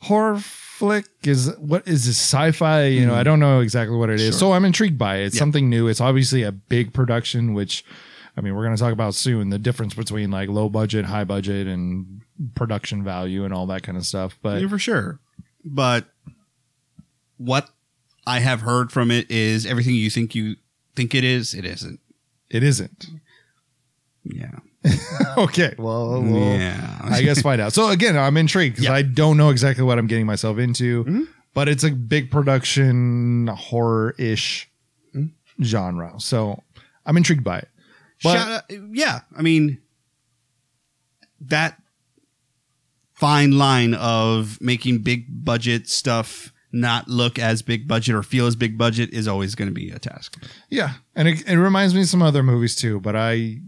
[0.00, 1.06] horror flick?
[1.22, 2.86] Is what is this sci-fi?
[2.86, 3.24] You know, I hmm.
[3.24, 5.26] don't know exactly what it is, so I'm intrigued by it.
[5.26, 5.40] It's Yeah.
[5.40, 5.88] something new.
[5.88, 7.84] It's obviously a big production, which
[8.36, 9.50] I mean, we're going to talk about soon.
[9.50, 12.22] The difference between like low budget, high budget, and
[12.54, 14.38] production value, and all that kind of stuff.
[14.42, 15.20] But Yeah, for sure.
[15.64, 16.06] But
[17.36, 17.70] what
[18.26, 20.56] I have heard from it is everything you think you
[20.94, 22.00] think it is, it isn't.
[22.50, 23.06] It isn't.
[24.24, 24.50] Yeah.
[25.38, 26.98] okay, well, we'll- yeah.
[27.02, 27.72] I guess find out.
[27.72, 28.94] So again, I'm intrigued because Yeah.
[28.94, 31.22] I don't know exactly what I'm getting myself into, Mm-hmm.
[31.54, 34.70] but it's a big production horror ish
[35.14, 35.62] Mm-hmm.
[35.64, 36.14] genre.
[36.18, 36.62] So
[37.04, 37.68] I'm intrigued by it.
[38.22, 39.78] But out- yeah, I mean
[41.42, 41.80] that
[43.14, 48.54] fine line of making big budget stuff not look as big budget or feel as
[48.56, 50.42] big budget is always going to be a task.
[50.68, 53.00] yeah, and it, it reminds me of some other movies too.
[53.00, 53.58] But I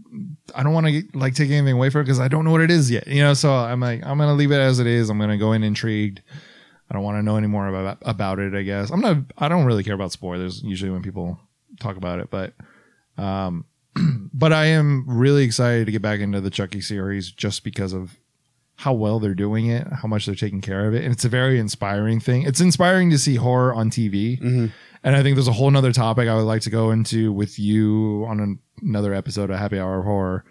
[0.55, 2.61] I don't want to like take anything away from it because I don't know what
[2.61, 3.07] it is yet.
[3.07, 5.09] You know, so I'm like I'm gonna leave it as it is.
[5.09, 6.21] I'm gonna go in intrigued.
[6.89, 8.53] I don't want to know any more about about it.
[8.53, 9.17] I guess I'm not.
[9.37, 11.39] I don't really care about spoilers usually when people
[11.79, 12.53] talk about it, but
[13.17, 13.65] um,
[14.33, 18.17] but I am really excited to get back into the Chucky series just because of
[18.75, 21.29] how well they're doing it, how much they're taking care of it, and it's a
[21.29, 22.43] very inspiring thing.
[22.43, 26.27] It's inspiring to see horror on TV, and I think there's a whole nother topic
[26.27, 29.99] I would like to go into with you on an, another episode of Happy Hour
[29.99, 30.43] of Horror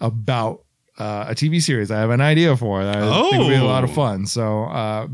[0.00, 0.64] about
[0.98, 3.64] uh, a TV series I have an idea for that I think would be a
[3.64, 3.94] lot of Oh.
[3.94, 4.26] fun.
[4.26, 5.08] So, uh,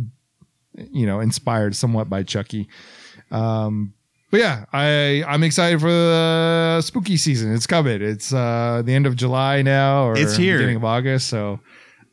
[0.92, 2.68] you know, inspired somewhat by Chucky.
[3.30, 3.94] Um,
[4.30, 7.52] but yeah, I I'm excited for the spooky season.
[7.52, 8.00] It's coming.
[8.00, 10.56] It's uh, the end of July now, or It's here.
[10.58, 11.28] beginning of August.
[11.28, 11.60] So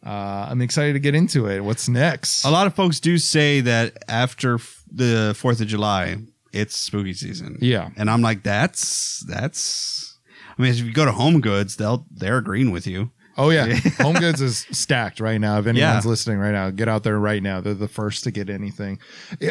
[0.05, 1.59] uh, I'm excited to get into it.
[1.61, 2.45] What's next?
[2.45, 6.17] A lot of folks do say that after f- the 4th of July,
[6.53, 7.57] it's spooky season.
[7.61, 7.89] Yeah.
[7.97, 10.17] And I'm like that's that's
[10.57, 13.11] I mean if you go to Home Goods, they'll they're agreeing with you.
[13.37, 15.59] Oh yeah, Home Goods is stacked right now.
[15.59, 16.09] If anyone's Yeah.
[16.09, 17.61] listening right now, get out there right now.
[17.61, 18.99] They're the first to get anything.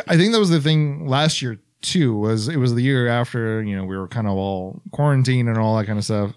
[0.06, 2.14] I think that was the thing last year too.
[2.16, 5.56] Was it was the year after you know we were kind of all quarantined and
[5.56, 6.32] all that kind of stuff,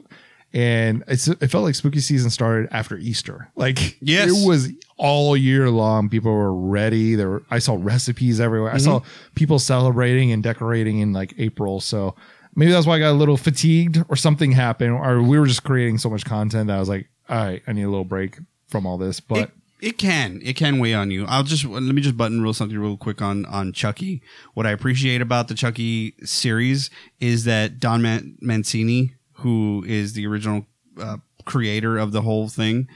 [0.54, 3.50] and it's it felt like spooky season started after Easter.
[3.56, 4.30] Like Yes.
[4.30, 6.10] it was all year long.
[6.10, 7.16] People were ready.
[7.16, 8.74] There were I saw recipes everywhere.
[8.74, 9.34] I saw Mm-hmm.
[9.36, 11.80] people celebrating and decorating in like April.
[11.80, 12.16] So
[12.56, 15.64] maybe that's why I got a little fatigued or something happened, or we were just
[15.64, 18.38] creating so much content that I was like, all right, I need a little break
[18.68, 19.20] from all this.
[19.22, 21.26] But it, it can it can weigh on you.
[21.28, 24.22] I'll just let me just button real something real quick on on Chucky.
[24.54, 26.90] What I appreciate about the Chucky series
[27.22, 30.66] is that Don Man- Mancini, who is the original
[31.00, 32.88] uh, creator of the whole thing,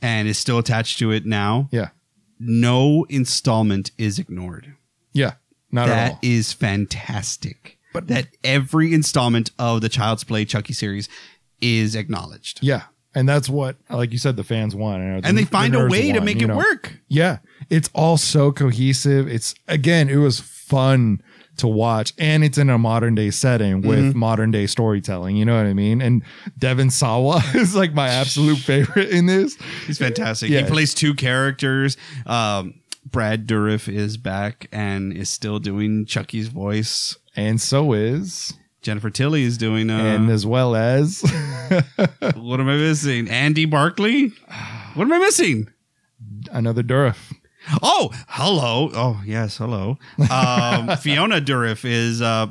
[0.00, 1.68] and is still attached to it now.
[1.70, 1.88] yeah,
[2.38, 4.74] No installment is ignored.
[5.12, 5.34] yeah,
[5.70, 6.18] not at all.
[6.22, 7.78] is fantastic.
[7.92, 11.08] But that every installment of the Child's Play Chucky series
[11.60, 12.60] is acknowledged.
[12.62, 15.86] yeah, and that's what, like you said, the fans want, and, And they find a
[15.86, 16.56] way to make it know.
[16.56, 16.94] work.
[17.08, 19.28] Yeah, it's all so cohesive.
[19.28, 21.22] It's again, it was fun
[21.58, 24.18] to watch, and it's in a modern day setting with Mm-hmm.
[24.18, 25.36] modern day storytelling.
[25.36, 26.00] You know what I mean?
[26.00, 26.22] And
[26.58, 29.56] Devon Sawa is like my absolute favorite in this.
[29.86, 30.50] He's fantastic.
[30.50, 30.60] Yeah.
[30.62, 31.96] He plays two characters.
[32.26, 37.16] Um, Brad Dourif is back and is still doing Chucky's voice.
[37.36, 39.90] And so is, Jennifer Tilly is doing.
[39.90, 41.20] Uh, and as well as,
[42.34, 43.28] what am I missing?
[43.28, 44.28] Andy Barclay.
[44.94, 45.68] What am I missing?
[46.52, 47.34] another Dourif.
[47.82, 48.90] Oh, hello.
[48.94, 49.98] Oh, yes, hello.
[50.30, 52.48] Um, Fiona Dourif is uh,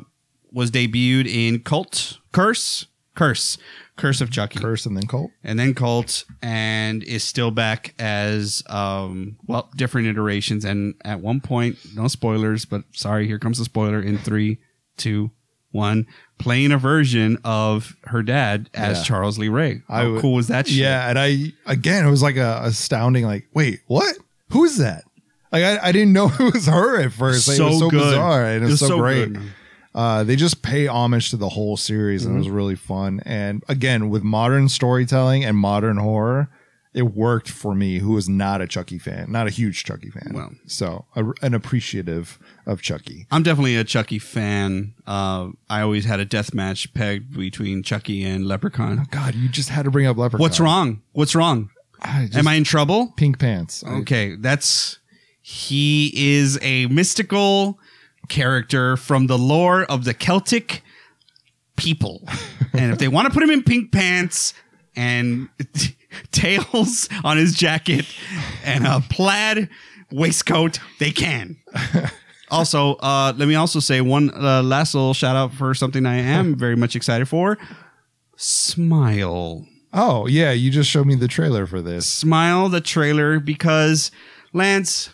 [0.52, 3.58] was debuted in Cult Curse Curse
[3.97, 4.60] Curse of Chucky.
[4.60, 5.32] Curse and then Colt.
[5.43, 10.63] and then Cult, and is still back as um well different iterations.
[10.65, 14.60] And at one point, no spoilers, but sorry, here comes the spoiler in three,
[14.97, 15.32] two,
[15.71, 16.08] one,
[16.39, 19.04] playing a version of her dad as Yeah.
[19.04, 19.82] Charles Lee Ray.
[19.89, 20.67] How cool was that?
[20.67, 20.78] Shit?
[20.78, 23.26] Yeah, and I again, it was like a astounding.
[23.26, 24.15] Like, wait, what?
[24.52, 25.04] Who is that?
[25.52, 27.48] Like, I, I didn't know it was her at first.
[27.48, 28.00] Like, it was so good.
[28.00, 29.34] bizarre and it was, so, great.
[29.34, 29.42] good.
[29.94, 32.56] Uh, they just pay homage to the whole series, and it was Mm-hmm.
[32.56, 33.22] really fun.
[33.26, 36.48] And again, with modern storytelling and modern horror,
[36.94, 40.32] it worked for me, who is not a Chucky fan, not a huge Chucky fan.
[40.34, 40.52] Well.
[40.66, 43.28] so a, an appreciative of Chucky.
[43.32, 44.94] I'm definitely a Chucky fan.
[45.08, 49.00] Uh, I always had a death match pegged between Chucky and Leprechaun.
[49.02, 50.42] Oh God, you just had to bring up Leprechaun.
[50.42, 51.02] What's wrong?
[51.14, 51.70] What's wrong?
[52.02, 53.14] I just- Am I in trouble?
[53.18, 53.84] pink pants?
[53.86, 54.98] I- Okay, that's
[55.42, 57.80] he is a mystical
[58.30, 60.84] character from the lore of the Celtic
[61.76, 62.28] people.
[62.74, 64.54] and if they want to put him in pink pants
[64.96, 65.50] and
[66.32, 68.06] tails on his jacket
[68.64, 69.70] and a plaid
[70.12, 71.58] waistcoat, they can.
[72.52, 76.18] Also, uh, let me also say one uh, last little shout out for something I
[76.18, 77.58] am very much excited for.
[78.36, 79.66] Smile.
[79.93, 82.08] Oh yeah, you just showed me the trailer for this.
[82.08, 84.12] Smile the trailer because
[84.54, 85.10] Lance,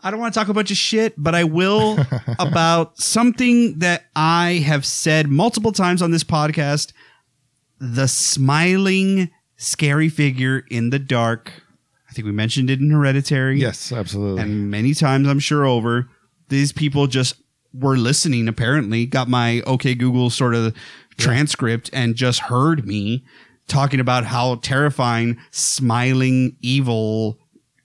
[0.00, 1.98] I don't want to talk a bunch of shit, but I will
[2.38, 6.92] about something that I have said multiple times on this podcast
[7.82, 11.52] the smiling, scary figure in the dark.
[12.08, 13.58] I think we mentioned it in Hereditary.
[13.58, 14.42] Yes, absolutely.
[14.42, 16.08] And many times, I'm sure, over.
[16.48, 17.34] These people just
[17.74, 20.76] were listening, apparently, got my OK Google sort of
[21.16, 23.24] transcript and just heard me
[23.72, 27.38] talking about how terrifying smiling, evil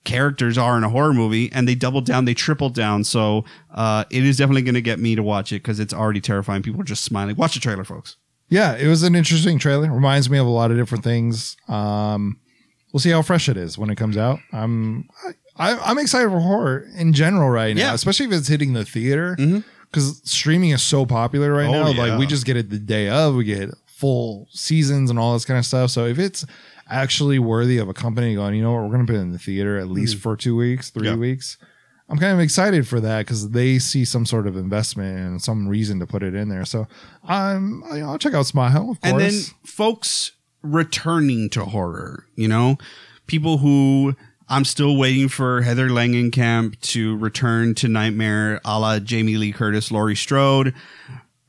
[0.03, 1.51] characters are in a horror movie.
[1.51, 3.03] And they doubled down, they tripled down.
[3.03, 6.21] So uh, it is definitely going to get me to watch it because it's already
[6.21, 6.61] terrifying.
[6.61, 7.35] People are just smiling.
[7.35, 8.15] Watch the trailer, folks.
[8.49, 9.91] yeah, it was an interesting trailer.
[9.91, 11.57] Reminds me of a lot of different things.
[11.67, 12.39] Um,
[12.93, 14.39] we'll see how fresh it is when it comes out.
[14.53, 15.09] I'm
[15.57, 17.93] I, I'm excited for horror in general right now, Yeah.
[17.93, 19.35] especially if it's hitting the theater
[19.89, 21.87] because streaming is so popular right Oh, now.
[21.89, 22.01] yeah.
[22.03, 25.45] Like we just get it the day of, we get full seasons and all this
[25.45, 25.89] kind of stuff.
[25.89, 26.45] So if it's
[26.89, 29.31] actually worthy of a company going, you know what, we're going to put it in
[29.31, 31.11] the theater at least for two weeks, three Mm.
[31.11, 31.15] Yeah.
[31.17, 31.57] weeks.
[32.09, 35.67] I'm kind of excited for that because they see some sort of investment and some
[35.67, 36.63] reason to put it in there.
[36.63, 36.87] So
[37.23, 39.11] I'm, you know, I'll check out Smile, of course.
[39.11, 39.33] and then
[39.65, 40.31] folks
[40.63, 42.77] returning to horror you know
[43.27, 44.13] people who
[44.49, 49.91] i'm still waiting for heather langenkamp to return to nightmare a la jamie lee curtis
[49.91, 50.73] laurie strode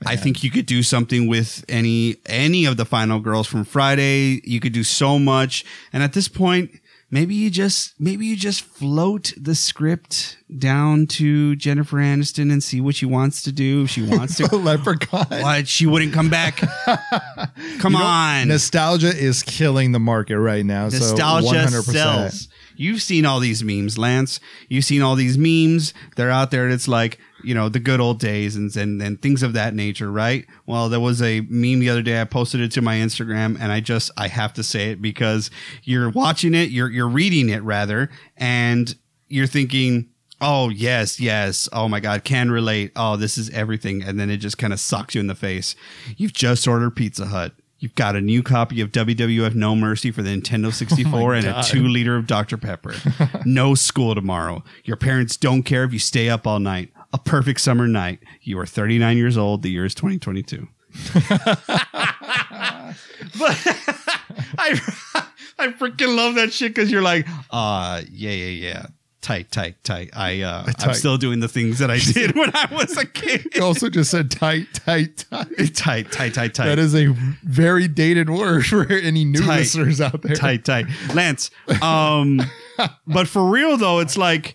[0.06, 4.40] I think you could do something with any any of the final girls from Friday.
[4.44, 5.64] You could do so much.
[5.92, 6.70] And at this point,
[7.10, 12.80] maybe you just maybe you just float the script down to Jennifer Aniston and see
[12.80, 13.82] what she wants to do.
[13.84, 15.26] If she wants to Leprechaun.
[15.42, 15.66] what?
[15.66, 16.62] She wouldn't come back.
[17.80, 18.48] Come on.
[18.48, 20.84] Nostalgia is killing the market right now.
[20.84, 21.92] Nostalgia so 100%.
[21.92, 22.48] sells.
[22.76, 24.38] You've seen all these memes, Lance.
[24.68, 25.92] You've seen all these memes.
[26.14, 26.62] They're out there.
[26.62, 29.74] And it's like, you know, the good old days and, and, and things of that
[29.74, 30.46] nature, right?
[30.66, 32.20] Well, there was a meme the other day.
[32.20, 35.50] I posted it to my Instagram and I just, I have to say it because
[35.84, 38.94] you're watching it, you're, you're reading it rather, and
[39.28, 40.08] you're thinking,
[40.40, 41.68] oh, yes, yes.
[41.72, 42.92] Oh my God, can relate.
[42.96, 44.02] Oh, this is everything.
[44.02, 45.74] And then it just kind of sucks you in the face.
[46.16, 47.52] You've just ordered Pizza Hut.
[47.80, 51.62] You've got a new copy of WWF No Mercy for the Nintendo 64 and a
[51.62, 52.56] two liter of Dr.
[52.56, 52.94] Pepper.
[53.44, 54.64] no school tomorrow.
[54.84, 56.92] Your parents don't care if you stay up all night.
[57.12, 58.20] A perfect summer night.
[58.42, 59.62] You are 39 years old.
[59.62, 60.68] The year is 2022.
[61.14, 61.24] but
[64.58, 64.80] I
[65.58, 68.86] I freaking love that shit because you're like, uh, yeah, yeah, yeah.
[69.20, 70.10] Tight, tight, tight.
[70.14, 73.46] I uh I'm still doing the things that I did when I was a kid.
[73.54, 75.74] You also just said tight, tight, tight.
[75.74, 76.66] tight, tight, tight, tight.
[76.66, 77.08] That is a
[77.42, 79.56] very dated word for any new Tight.
[79.58, 80.36] listeners out there.
[80.36, 80.86] tight, tight.
[81.14, 81.50] Lance.
[81.82, 82.40] Um,
[83.06, 84.54] but for real though, it's like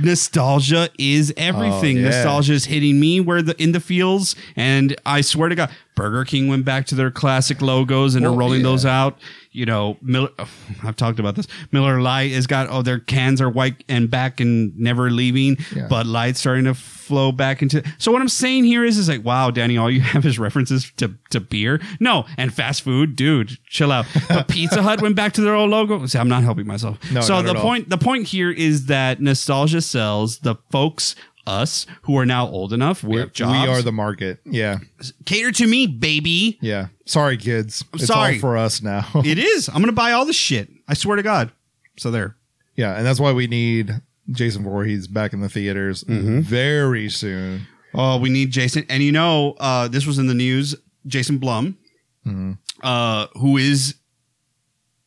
[0.00, 1.98] nostalgia is oh, everything.
[1.98, 2.10] Oh, yeah.
[2.10, 6.24] Nostalgia is hitting me where the in the feels, and I swear to God, Burger
[6.24, 8.66] King went back to their classic logos and are Well, rolling yeah.
[8.68, 9.18] those out.
[9.52, 10.28] You know, Miller.
[10.38, 10.48] Oh,
[10.84, 11.48] I've talked about this.
[11.72, 15.56] Miller Lite has got oh, their cans are white and back and never leaving.
[15.74, 15.88] Yeah.
[15.88, 17.82] But Light's starting to flow back into.
[17.98, 20.92] So what I'm saying here is, is like, wow, Danny, all you have is references
[20.98, 21.80] to to beer.
[21.98, 24.06] No, and fast food, dude, chill out.
[24.28, 26.06] But Pizza Hut went back to their old logo.
[26.06, 26.98] See, I'm not helping myself.
[27.10, 27.62] No, so not the at all.
[27.62, 30.38] point the point here is that nostalgia sells.
[30.38, 31.16] The folks,
[31.46, 33.68] us who are now old enough, we We're, have we jobs.
[33.68, 34.40] are the market.
[34.44, 34.78] Yeah.
[35.24, 36.58] cater to me, baby.
[36.60, 36.88] Yeah.
[37.06, 37.84] Sorry, kids.
[37.94, 38.34] It's sorry.
[38.34, 39.06] all for us now.
[39.24, 39.68] It is.
[39.68, 40.68] I'm gonna buy all the shit.
[40.86, 41.50] I swear to God.
[41.98, 42.36] So there.
[42.76, 42.96] yeah.
[42.96, 46.40] And that's why we need Jason Voorhees back in the theaters Mm-hmm.
[46.40, 47.66] very soon.
[47.94, 48.84] Oh, we need Jason.
[48.88, 50.74] And you know, uh, this was in the news.
[51.06, 51.76] Jason Blum,
[52.26, 52.52] Mm-hmm.
[52.82, 53.94] uh, who is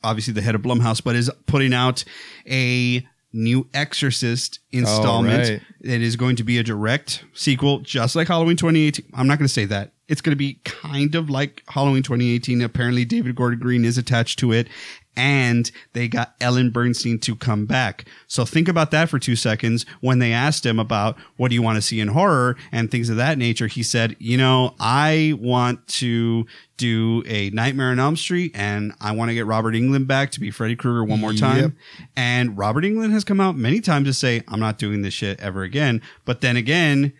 [0.03, 2.03] obviously the head of Blumhouse, but is putting out
[2.49, 5.49] a new Exorcist installment.
[5.49, 5.61] right.
[5.81, 9.05] It is going to be a direct sequel, just like Halloween 2018.
[9.13, 9.91] I'm not going to say that.
[10.07, 12.61] It's going to be kind of like Halloween 2018.
[12.61, 14.67] Apparently, David Gordon Green is attached to it.
[15.15, 18.05] And they got Ellen Burstyn to come back.
[18.27, 19.85] So think about that for two seconds.
[20.01, 23.09] When they asked him about what do you want to see in horror and things
[23.09, 26.47] of that nature, he said, you know, I want to
[26.77, 30.39] do a Nightmare on Elm Street and I want to get Robert Englund back to
[30.39, 31.61] be Freddy Krueger one more time.
[31.61, 31.71] Yep.
[32.15, 35.39] And Robert Englund has come out many times to say, I'm not doing this shit
[35.39, 36.01] ever again.
[36.25, 37.13] But then again,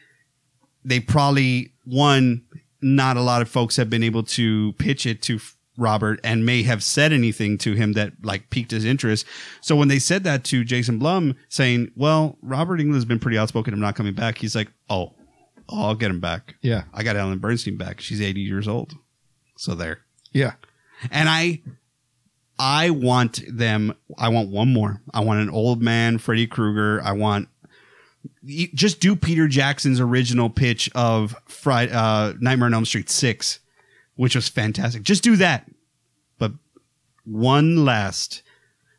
[0.83, 2.43] they probably, one,
[2.81, 5.39] not a lot of folks have been able to pitch it to
[5.77, 9.25] Robert and may have said anything to him that like piqued his interest.
[9.61, 13.73] So when they said that to Jason Blum saying, well, Robert Englund's been pretty outspoken.
[13.73, 14.37] I'm not coming back.
[14.37, 15.13] He's like, oh,
[15.69, 16.55] oh I'll get him back.
[16.61, 16.83] Yeah.
[16.93, 18.01] I got Ellen Burstyn back.
[18.01, 18.93] She's 80 years old.
[19.57, 19.99] So there.
[20.31, 20.53] Yeah.
[21.11, 21.61] And I
[22.59, 25.01] I want them I want one more.
[25.13, 27.01] I want an old man Freddy Krueger.
[27.03, 27.49] I want
[28.45, 33.59] just do Peter Jackson's original pitch of Friday, uh, Nightmare on Elm Street 6,
[34.15, 35.03] which was fantastic.
[35.03, 35.69] Just do that.
[36.37, 36.51] But
[37.25, 38.43] one last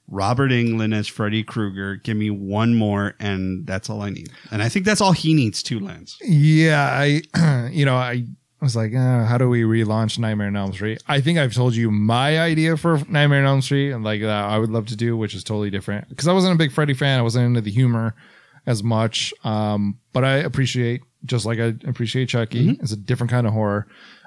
[0.08, 1.96] Robert Englund as Freddy Krueger.
[1.96, 4.30] Give me one more, and that's all I need.
[4.50, 6.18] And I think that's all he needs too, Lance.
[6.22, 8.24] Yeah, I, you know, I
[8.60, 11.02] was like, uh, how do we relaunch Nightmare on Elm Street?
[11.08, 14.44] I think I've told you my idea for Nightmare on Elm Street and like that
[14.44, 16.94] I would love to do, which is totally different because I wasn't a big Freddy
[16.94, 17.18] fan.
[17.18, 18.14] I wasn't into the humor
[18.66, 22.68] as much, um, but I appreciate just like I appreciate Chucky.
[22.68, 22.82] Mm-hmm.
[22.82, 23.86] It's a different kind of horror.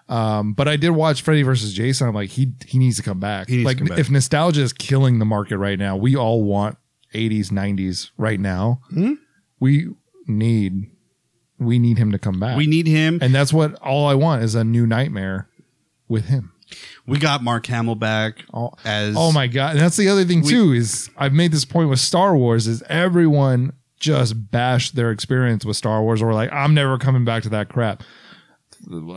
[0.09, 2.07] Um, but I did watch Freddy versus Jason.
[2.07, 3.47] I'm like, he he needs to come back.
[3.47, 3.99] He needs to like, come back.
[3.99, 6.77] if nostalgia is killing the market right now, we all want
[7.13, 8.81] 80s, 90s right now.
[8.89, 9.13] Hmm?
[9.59, 9.89] We
[10.27, 10.91] need
[11.59, 12.57] we need him to come back.
[12.57, 13.19] We need him.
[13.21, 15.49] and that's what all I want is a new nightmare
[16.07, 16.53] with him.
[17.05, 19.71] We got Mark Hamill back Oh, as oh my god!
[19.71, 22.83] And that's the other thing too is I've made this point with Star Wars is
[22.89, 27.49] everyone just bashed their experience with Star Wars or like I'm never coming back to
[27.49, 28.03] that crap.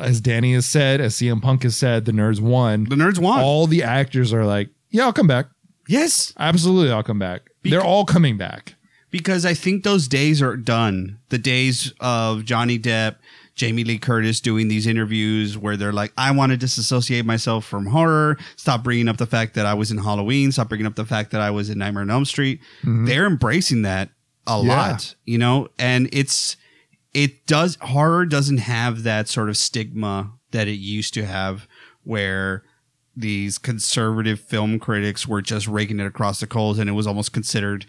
[0.00, 2.84] As Danny has said, as CM Punk has said, the nerds won.
[2.84, 3.40] The nerds won.
[3.40, 5.46] All the actors are like, yeah, I'll come back.
[5.88, 6.32] Yes.
[6.38, 7.42] Absolutely, I'll come back.
[7.62, 8.74] They're all coming back.
[9.10, 11.18] because I think those days are done.
[11.30, 13.16] The days of Johnny Depp,
[13.56, 17.86] Jamie Lee Curtis doing these interviews where they're like, I want to disassociate myself from
[17.86, 18.38] horror.
[18.56, 20.52] Stop bringing up the fact that I was in Halloween.
[20.52, 22.60] Stop bringing up the fact that I was in Nightmare on Elm Street.
[22.84, 24.10] They're embracing that
[24.46, 24.68] a Mm-hmm.
[24.68, 26.56] Lot, you know, and it's,
[27.12, 31.66] it does, horror doesn't have that sort of stigma that it used to have
[32.04, 32.64] where
[33.16, 37.32] these conservative film critics were just raking it across the coals and it was almost
[37.32, 37.86] considered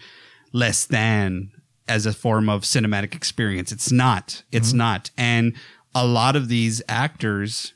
[0.52, 1.50] less than
[1.88, 3.72] as a form of cinematic experience.
[3.72, 4.42] It's not.
[4.52, 4.78] It's mm-hmm.
[4.78, 5.10] not.
[5.16, 5.54] And
[5.94, 7.74] a lot of these actors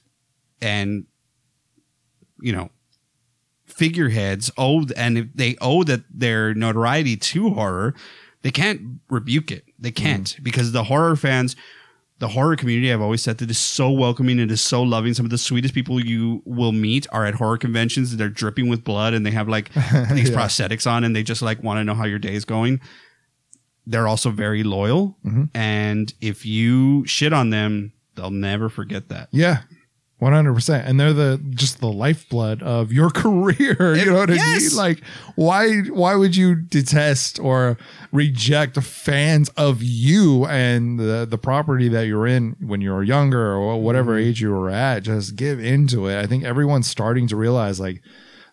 [0.61, 1.05] and
[2.41, 2.71] you know
[3.67, 7.95] figureheads owe and if they owe that their notoriety to horror,
[8.43, 8.81] they can't
[9.11, 9.66] rebuke it.
[9.79, 10.05] They mm-hmm.
[10.05, 11.57] can't because the horror fans
[12.19, 15.13] the horror community, I've always said that is so welcoming and is so loving.
[15.13, 18.17] Some of the sweetest people you will meet are at horror conventions.
[18.17, 19.73] They're dripping with blood and they have like
[20.13, 22.81] these prosthetics on and they just like want to know how your day is going.
[23.87, 25.19] They're also very loyal.
[25.25, 25.45] Mm-hmm.
[25.55, 29.29] And if you shit on them, they'll never forget that.
[29.31, 29.63] Yeah.
[30.19, 33.95] One hundred percent, and they're the just the lifeblood of your career.
[33.97, 34.75] You know what I mean?
[34.75, 35.03] Like,
[35.35, 37.77] why why would you detest or
[38.13, 43.53] reject fans of you and the the property that you're in when you were younger
[43.53, 44.29] or whatever Mm-hmm.
[44.31, 45.03] age you were at?
[45.03, 46.19] Just give into it.
[46.19, 48.01] I think everyone's starting to realize like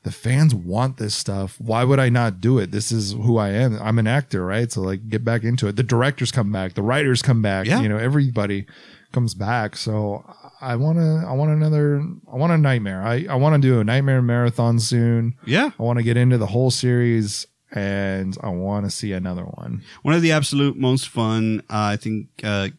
[0.04, 1.56] the fans want this stuff.
[1.62, 2.72] Why would I not do it?
[2.72, 3.80] This is who I am.
[3.82, 4.70] I'm an actor, right?
[4.70, 5.78] So like get back into it.
[5.78, 7.80] The directors come back, the writers come back, Yeah.
[7.80, 8.66] you know, everybody
[9.14, 9.78] comes back.
[9.78, 10.26] So
[10.64, 12.02] I want to I want another
[12.32, 13.02] I want a nightmare.
[13.04, 15.36] I I want to do a nightmare marathon soon.
[15.46, 15.72] Yeah.
[15.78, 19.84] I want to get into the whole series and I want to see another one.
[20.04, 22.70] One of the absolute most fun, uh, I think, uh,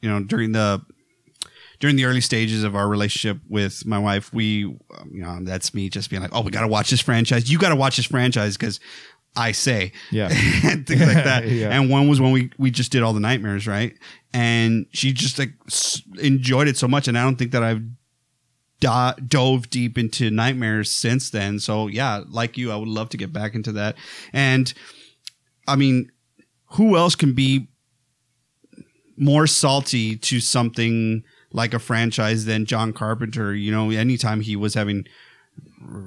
[0.00, 0.82] you know, during the
[1.80, 4.78] during the early stages of our relationship with my wife, we, you
[5.10, 7.50] know, that's me just being like, oh, we got to watch this franchise.
[7.50, 8.80] You got to watch this franchise because
[9.36, 10.28] I say, Yeah.
[10.64, 11.44] and things like that.
[11.48, 11.68] Yeah.
[11.70, 13.96] And one was when we we just did all the nightmares, right?
[14.32, 17.82] And she just like s- enjoyed it so much, and I don't think that I've
[18.80, 21.58] do- dove deep into nightmares since then.
[21.60, 23.96] So yeah, like you, I would love to get back into that.
[24.32, 24.72] And
[25.68, 26.10] I mean,
[26.72, 27.68] who else can be
[29.16, 31.22] more salty to something
[31.52, 33.54] like a franchise than John Carpenter?
[33.54, 35.04] You know, anytime he was having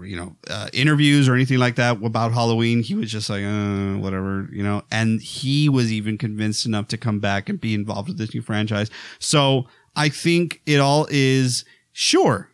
[0.03, 3.97] you know uh, interviews or anything like that about Halloween, he was just like uh,
[3.99, 4.83] whatever, you know.
[4.91, 8.41] And he was even convinced enough to come back and be involved with this new
[8.41, 8.89] franchise.
[9.19, 12.49] So I think it all is sure.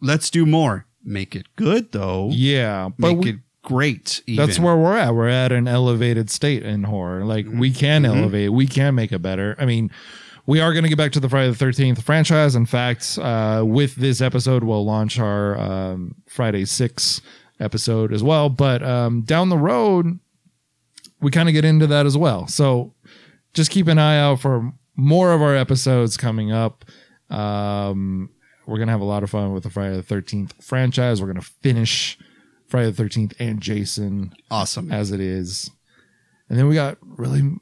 [0.00, 0.86] Let's do more.
[1.04, 2.28] Make it good though.
[2.32, 4.22] Yeah, but Make we- it great.
[4.26, 4.46] Even.
[4.46, 5.14] That's where we're at.
[5.14, 7.24] We're at an elevated state in horror.
[7.24, 9.56] Like we can elevate, we can make it better.
[9.58, 9.90] I mean,
[10.48, 12.54] we are going to get back to the Friday the Thirteenth franchise.
[12.54, 17.20] In fact, uh, with this episode, we'll launch our um, Friday Six
[17.60, 18.48] episode as well.
[18.48, 20.18] But um, down the road,
[21.20, 22.46] we kind of get into that as well.
[22.46, 22.94] So
[23.52, 26.86] just keep an eye out for more of our episodes coming up.
[27.28, 28.30] Um,
[28.66, 31.20] we're gonna have a lot of fun with the Friday the Thirteenth franchise.
[31.20, 32.18] We're gonna finish
[32.68, 34.90] Friday the Thirteenth and Jason awesome.
[34.90, 35.70] as it is,
[36.48, 37.60] and then we got really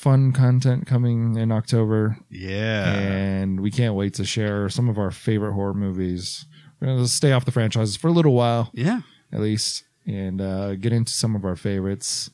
[0.00, 2.90] fun content coming in October, Yeah.
[2.94, 6.46] and we can't wait to share some of our favorite horror movies.
[6.80, 9.02] We're gonna stay off the franchises for a little while, Yeah.
[9.30, 12.30] at least, and uh, get into some of our favorites.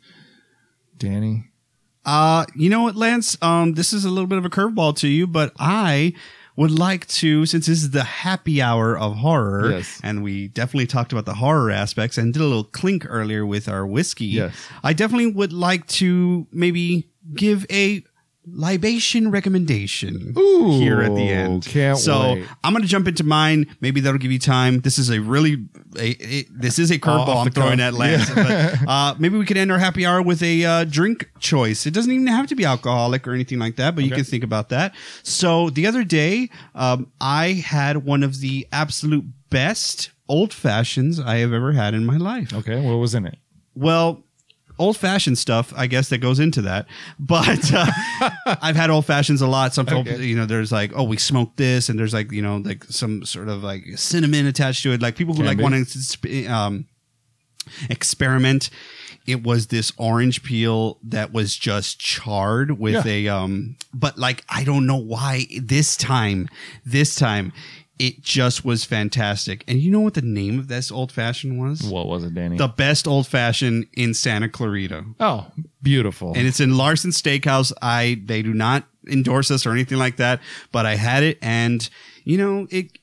[0.97, 1.47] Danny,
[2.05, 3.37] Uh, you know what, Lance?
[3.43, 6.13] Um, this is a little bit of a curveball to you, but I
[6.55, 10.01] would like to, since this is the happy hour of horror, Yes.
[10.05, 13.69] and we definitely talked about the horror aspects and did a little clink earlier with
[13.69, 14.27] our whiskey.
[14.27, 14.55] Yes.
[14.85, 18.03] I definitely would like to maybe give a
[18.49, 21.65] libation recommendation Ooh, here at the end.
[21.67, 22.47] can't so wait.
[22.63, 23.67] I'm going to jump into mine.
[23.81, 24.81] Maybe that'll give you time.
[24.83, 25.67] This is a really,
[25.99, 27.89] a, it- this is a curveball I'm throwing cuff.
[27.89, 28.31] at Lance.
[28.33, 31.87] But uh, maybe we could end our happy hour with a uh, drink choice.
[31.87, 34.45] It doesn't even have to be alcoholic or anything like that, but you can think
[34.45, 34.95] about that.
[35.25, 41.39] So the other day, um, I had one of the absolute best old fashions I
[41.39, 42.53] have ever had in my life.
[42.55, 43.39] okay, what was in it?
[43.75, 44.23] Well,
[44.79, 46.87] old fashioned stuff, I guess that goes into that.
[47.19, 47.87] But uh,
[48.63, 49.73] I've had old fashions a lot.
[49.75, 50.23] Some people, Okay.
[50.25, 53.25] you know, there's like, oh, we smoked this, and there's like, you know, like some
[53.25, 55.01] sort of like cinnamon attached to it.
[55.03, 56.87] Like people who Can like want to um,
[57.89, 58.71] experiment.
[59.27, 63.13] It was this orange peel that was just charred with Yeah.
[63.13, 66.49] a um, but like I don't know why this time,
[66.85, 67.53] this time.
[67.99, 69.65] It just was fantastic.
[69.67, 71.83] And you know what the name of this old fashioned was?
[71.83, 72.57] What was it, Danny?
[72.59, 75.05] the best old fashioned in Santa Clarita.
[75.21, 75.47] oh,
[75.83, 76.33] beautiful.
[76.37, 77.73] And it's in Larsen Steakhouse.
[77.81, 80.41] I they do not endorse us or anything like that,
[80.73, 81.89] but I had it and
[82.25, 82.99] you know, it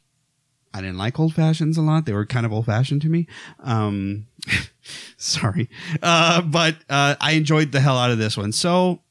[0.75, 2.05] I didn't like old fashions a lot.
[2.05, 3.27] They were kind of old fashioned to me.
[3.59, 4.27] Um
[5.17, 5.69] sorry.
[6.01, 8.51] Uh but uh I enjoyed the hell out of this one.
[8.51, 9.01] So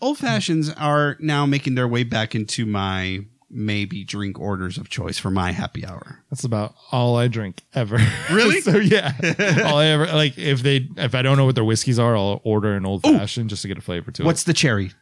[0.00, 3.24] old fashions are now making their way back into my
[3.54, 6.18] maybe drink orders of choice for my happy hour.
[6.30, 7.98] That's about all I drink ever.
[8.30, 8.60] Really?
[8.62, 9.12] so yeah,
[9.64, 12.40] all I ever like if they if I don't know what their whiskeys are, I'll
[12.44, 14.46] order an old fashioned just to get a flavor to What's it.
[14.46, 14.92] the cherry?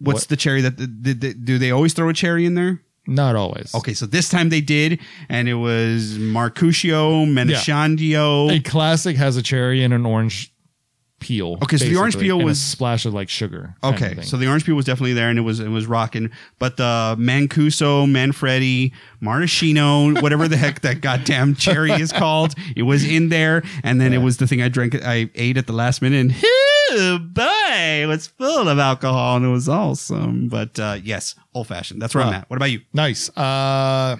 [0.00, 0.28] What's What?
[0.30, 2.80] the cherry that did they, do they always throw a cherry in there?
[3.06, 3.74] Not always.
[3.74, 8.50] Okay, so this time they did, and it was Marcusio, Menachandio.
[8.50, 10.53] A classic has a cherry and an orange
[11.24, 11.58] peel.
[11.62, 13.74] Okay, so the orange peel and a was- splash of like sugar.
[13.82, 15.86] kind of Okay, so the orange peel was definitely there, and it was it was
[15.86, 16.30] rocking.
[16.58, 23.04] But the Mancuso, Manfredi, Maraschino, whatever the heck that goddamn cherry is called, it was
[23.04, 23.62] in there.
[23.82, 26.34] And then it was the thing I drank, I ate at the last minute, and
[26.44, 30.48] oh boy, it was full of alcohol, and it was awesome.
[30.48, 32.00] But uh, yes, old fashioned.
[32.02, 32.50] That's where I'm at.
[32.50, 32.82] What about you?
[32.92, 33.30] nice.
[33.30, 34.16] Uh,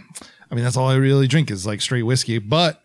[0.51, 2.81] I mean that's all I really drink is like straight whiskey, but.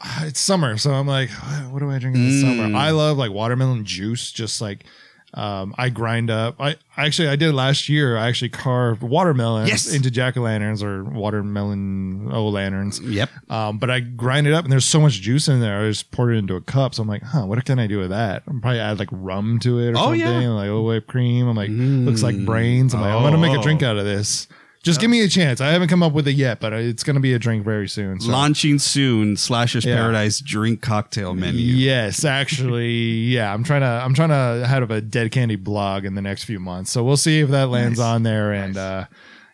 [0.22, 1.30] It's summer, so I'm like,
[1.70, 2.40] what do I drink in the Mm.
[2.58, 2.76] summer?
[2.76, 4.84] I love like watermelon juice, just like
[5.36, 6.54] Um, I grind up.
[6.60, 8.16] I actually I did last year.
[8.16, 9.92] I actually carved watermelons Yes.
[9.92, 13.00] into jack o' lanterns or watermelon o lanterns.
[13.00, 13.30] Yep.
[13.50, 15.84] Um, but I grind it up and there's so much juice in there.
[15.84, 16.94] I just poured it into a cup.
[16.94, 18.44] So I'm like, huh, what can I do with that?
[18.46, 20.20] I'm probably add like rum to it or Oh, something.
[20.20, 20.48] yeah.
[20.50, 21.48] Like a whipped cream.
[21.48, 22.94] I'm like, looks like brains.
[22.94, 23.88] I'm like, I'm gonna make a drink Oh.
[23.88, 24.46] out of this.
[24.84, 25.60] Just give me a chance.
[25.60, 28.20] I haven't come up with it yet, but it's gonna be a drink very soon.
[28.20, 28.30] So.
[28.30, 29.96] Launching soon, Slashers Yeah.
[29.96, 31.58] Paradise drink cocktail menu.
[31.60, 32.90] Yes, actually,
[33.34, 33.52] yeah.
[33.52, 36.44] I'm trying to I'm trying to have of a dead candy blog in the next
[36.44, 36.90] few months.
[36.92, 38.04] So we'll see if that lands Nice.
[38.06, 38.52] on there.
[38.52, 39.06] And uh,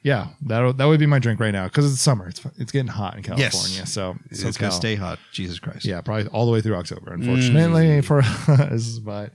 [0.03, 2.29] yeah, that that would be my drink right now because it's summer.
[2.29, 3.79] It's it's getting hot in California.
[3.79, 3.93] Yes.
[3.93, 5.21] So It's gonna stay hot.
[5.33, 5.85] Jesus Christ.
[5.85, 7.13] Yeah, probably all the way through October.
[7.13, 8.05] Unfortunately Mm.
[8.05, 9.33] for us, but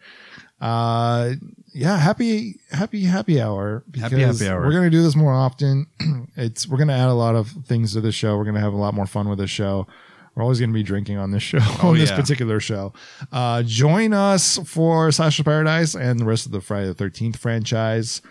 [0.60, 1.32] uh,
[1.76, 3.84] yeah, happy happy happy hour.
[4.00, 4.62] Happy happy hour.
[4.62, 5.88] We're gonna do this more often.
[6.38, 8.38] it's we're gonna add a lot of things to the show.
[8.38, 9.86] We're gonna have a lot more fun with the show.
[10.36, 12.16] We're always going to be drinking on this show, on this yeah.
[12.18, 12.92] particular show.
[13.32, 18.22] Uh, join us for Slasher Paradise and the rest of the Friday the 13th franchise.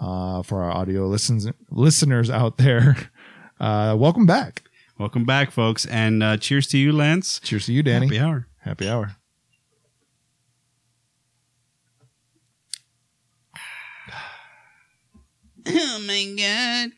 [0.00, 2.96] Uh, for our audio listens, listeners out there,
[3.60, 4.62] uh, welcome back.
[4.98, 7.40] Welcome back, folks, and uh, cheers to you, Lance.
[7.40, 8.06] Cheers to you, Danny.
[8.06, 8.46] Happy hour.
[8.60, 9.16] Happy hour.
[15.72, 16.90] Oh my god.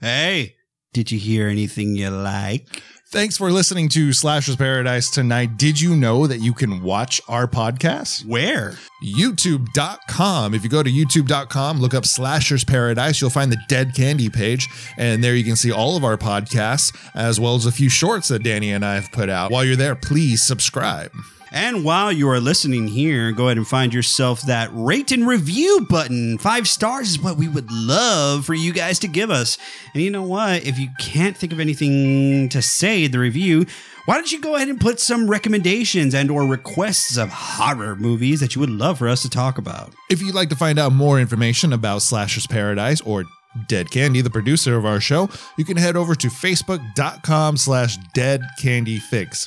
[0.00, 0.56] Hey,
[0.92, 2.82] did you hear anything you like?
[3.08, 5.56] Thanks for listening to Slashers Paradise tonight.
[5.56, 8.26] Did you know that you can watch our podcast?
[8.26, 8.74] Where?
[9.04, 10.52] YouTube.com.
[10.52, 14.68] If you go to YouTube.com, look up Slashers Paradise, you'll find the Dead Candy page.
[14.96, 18.28] And there you can see all of our podcasts, as well as a few shorts
[18.28, 19.52] that Danny and I have put out.
[19.52, 21.12] While you're there, please subscribe.
[21.54, 25.86] And while you are listening here, go ahead and find yourself that rate and review
[25.88, 26.36] button.
[26.36, 29.56] Five stars is what we would love for you guys to give us.
[29.94, 30.66] And you know what?
[30.66, 33.66] If you can't think of anything to say in the review,
[34.06, 38.40] why don't you go ahead and put some recommendations and or requests of horror movies
[38.40, 39.94] that you would love for us to talk about?
[40.10, 43.26] If you'd like to find out more information about Slashers Paradise or
[43.68, 48.42] Dead Candy, the producer of our show, you can head over to facebook.com slash dead
[48.58, 49.46] candy fix.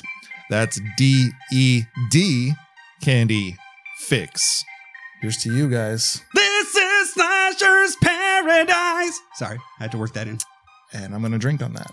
[0.50, 2.52] That's D E D
[3.02, 3.56] Candy
[3.98, 4.64] Fix.
[5.20, 6.22] Here's to you guys.
[6.34, 9.20] This is Slashers Paradise.
[9.34, 10.38] Sorry, I had to work that in.
[10.92, 11.90] And I'm going to drink on that.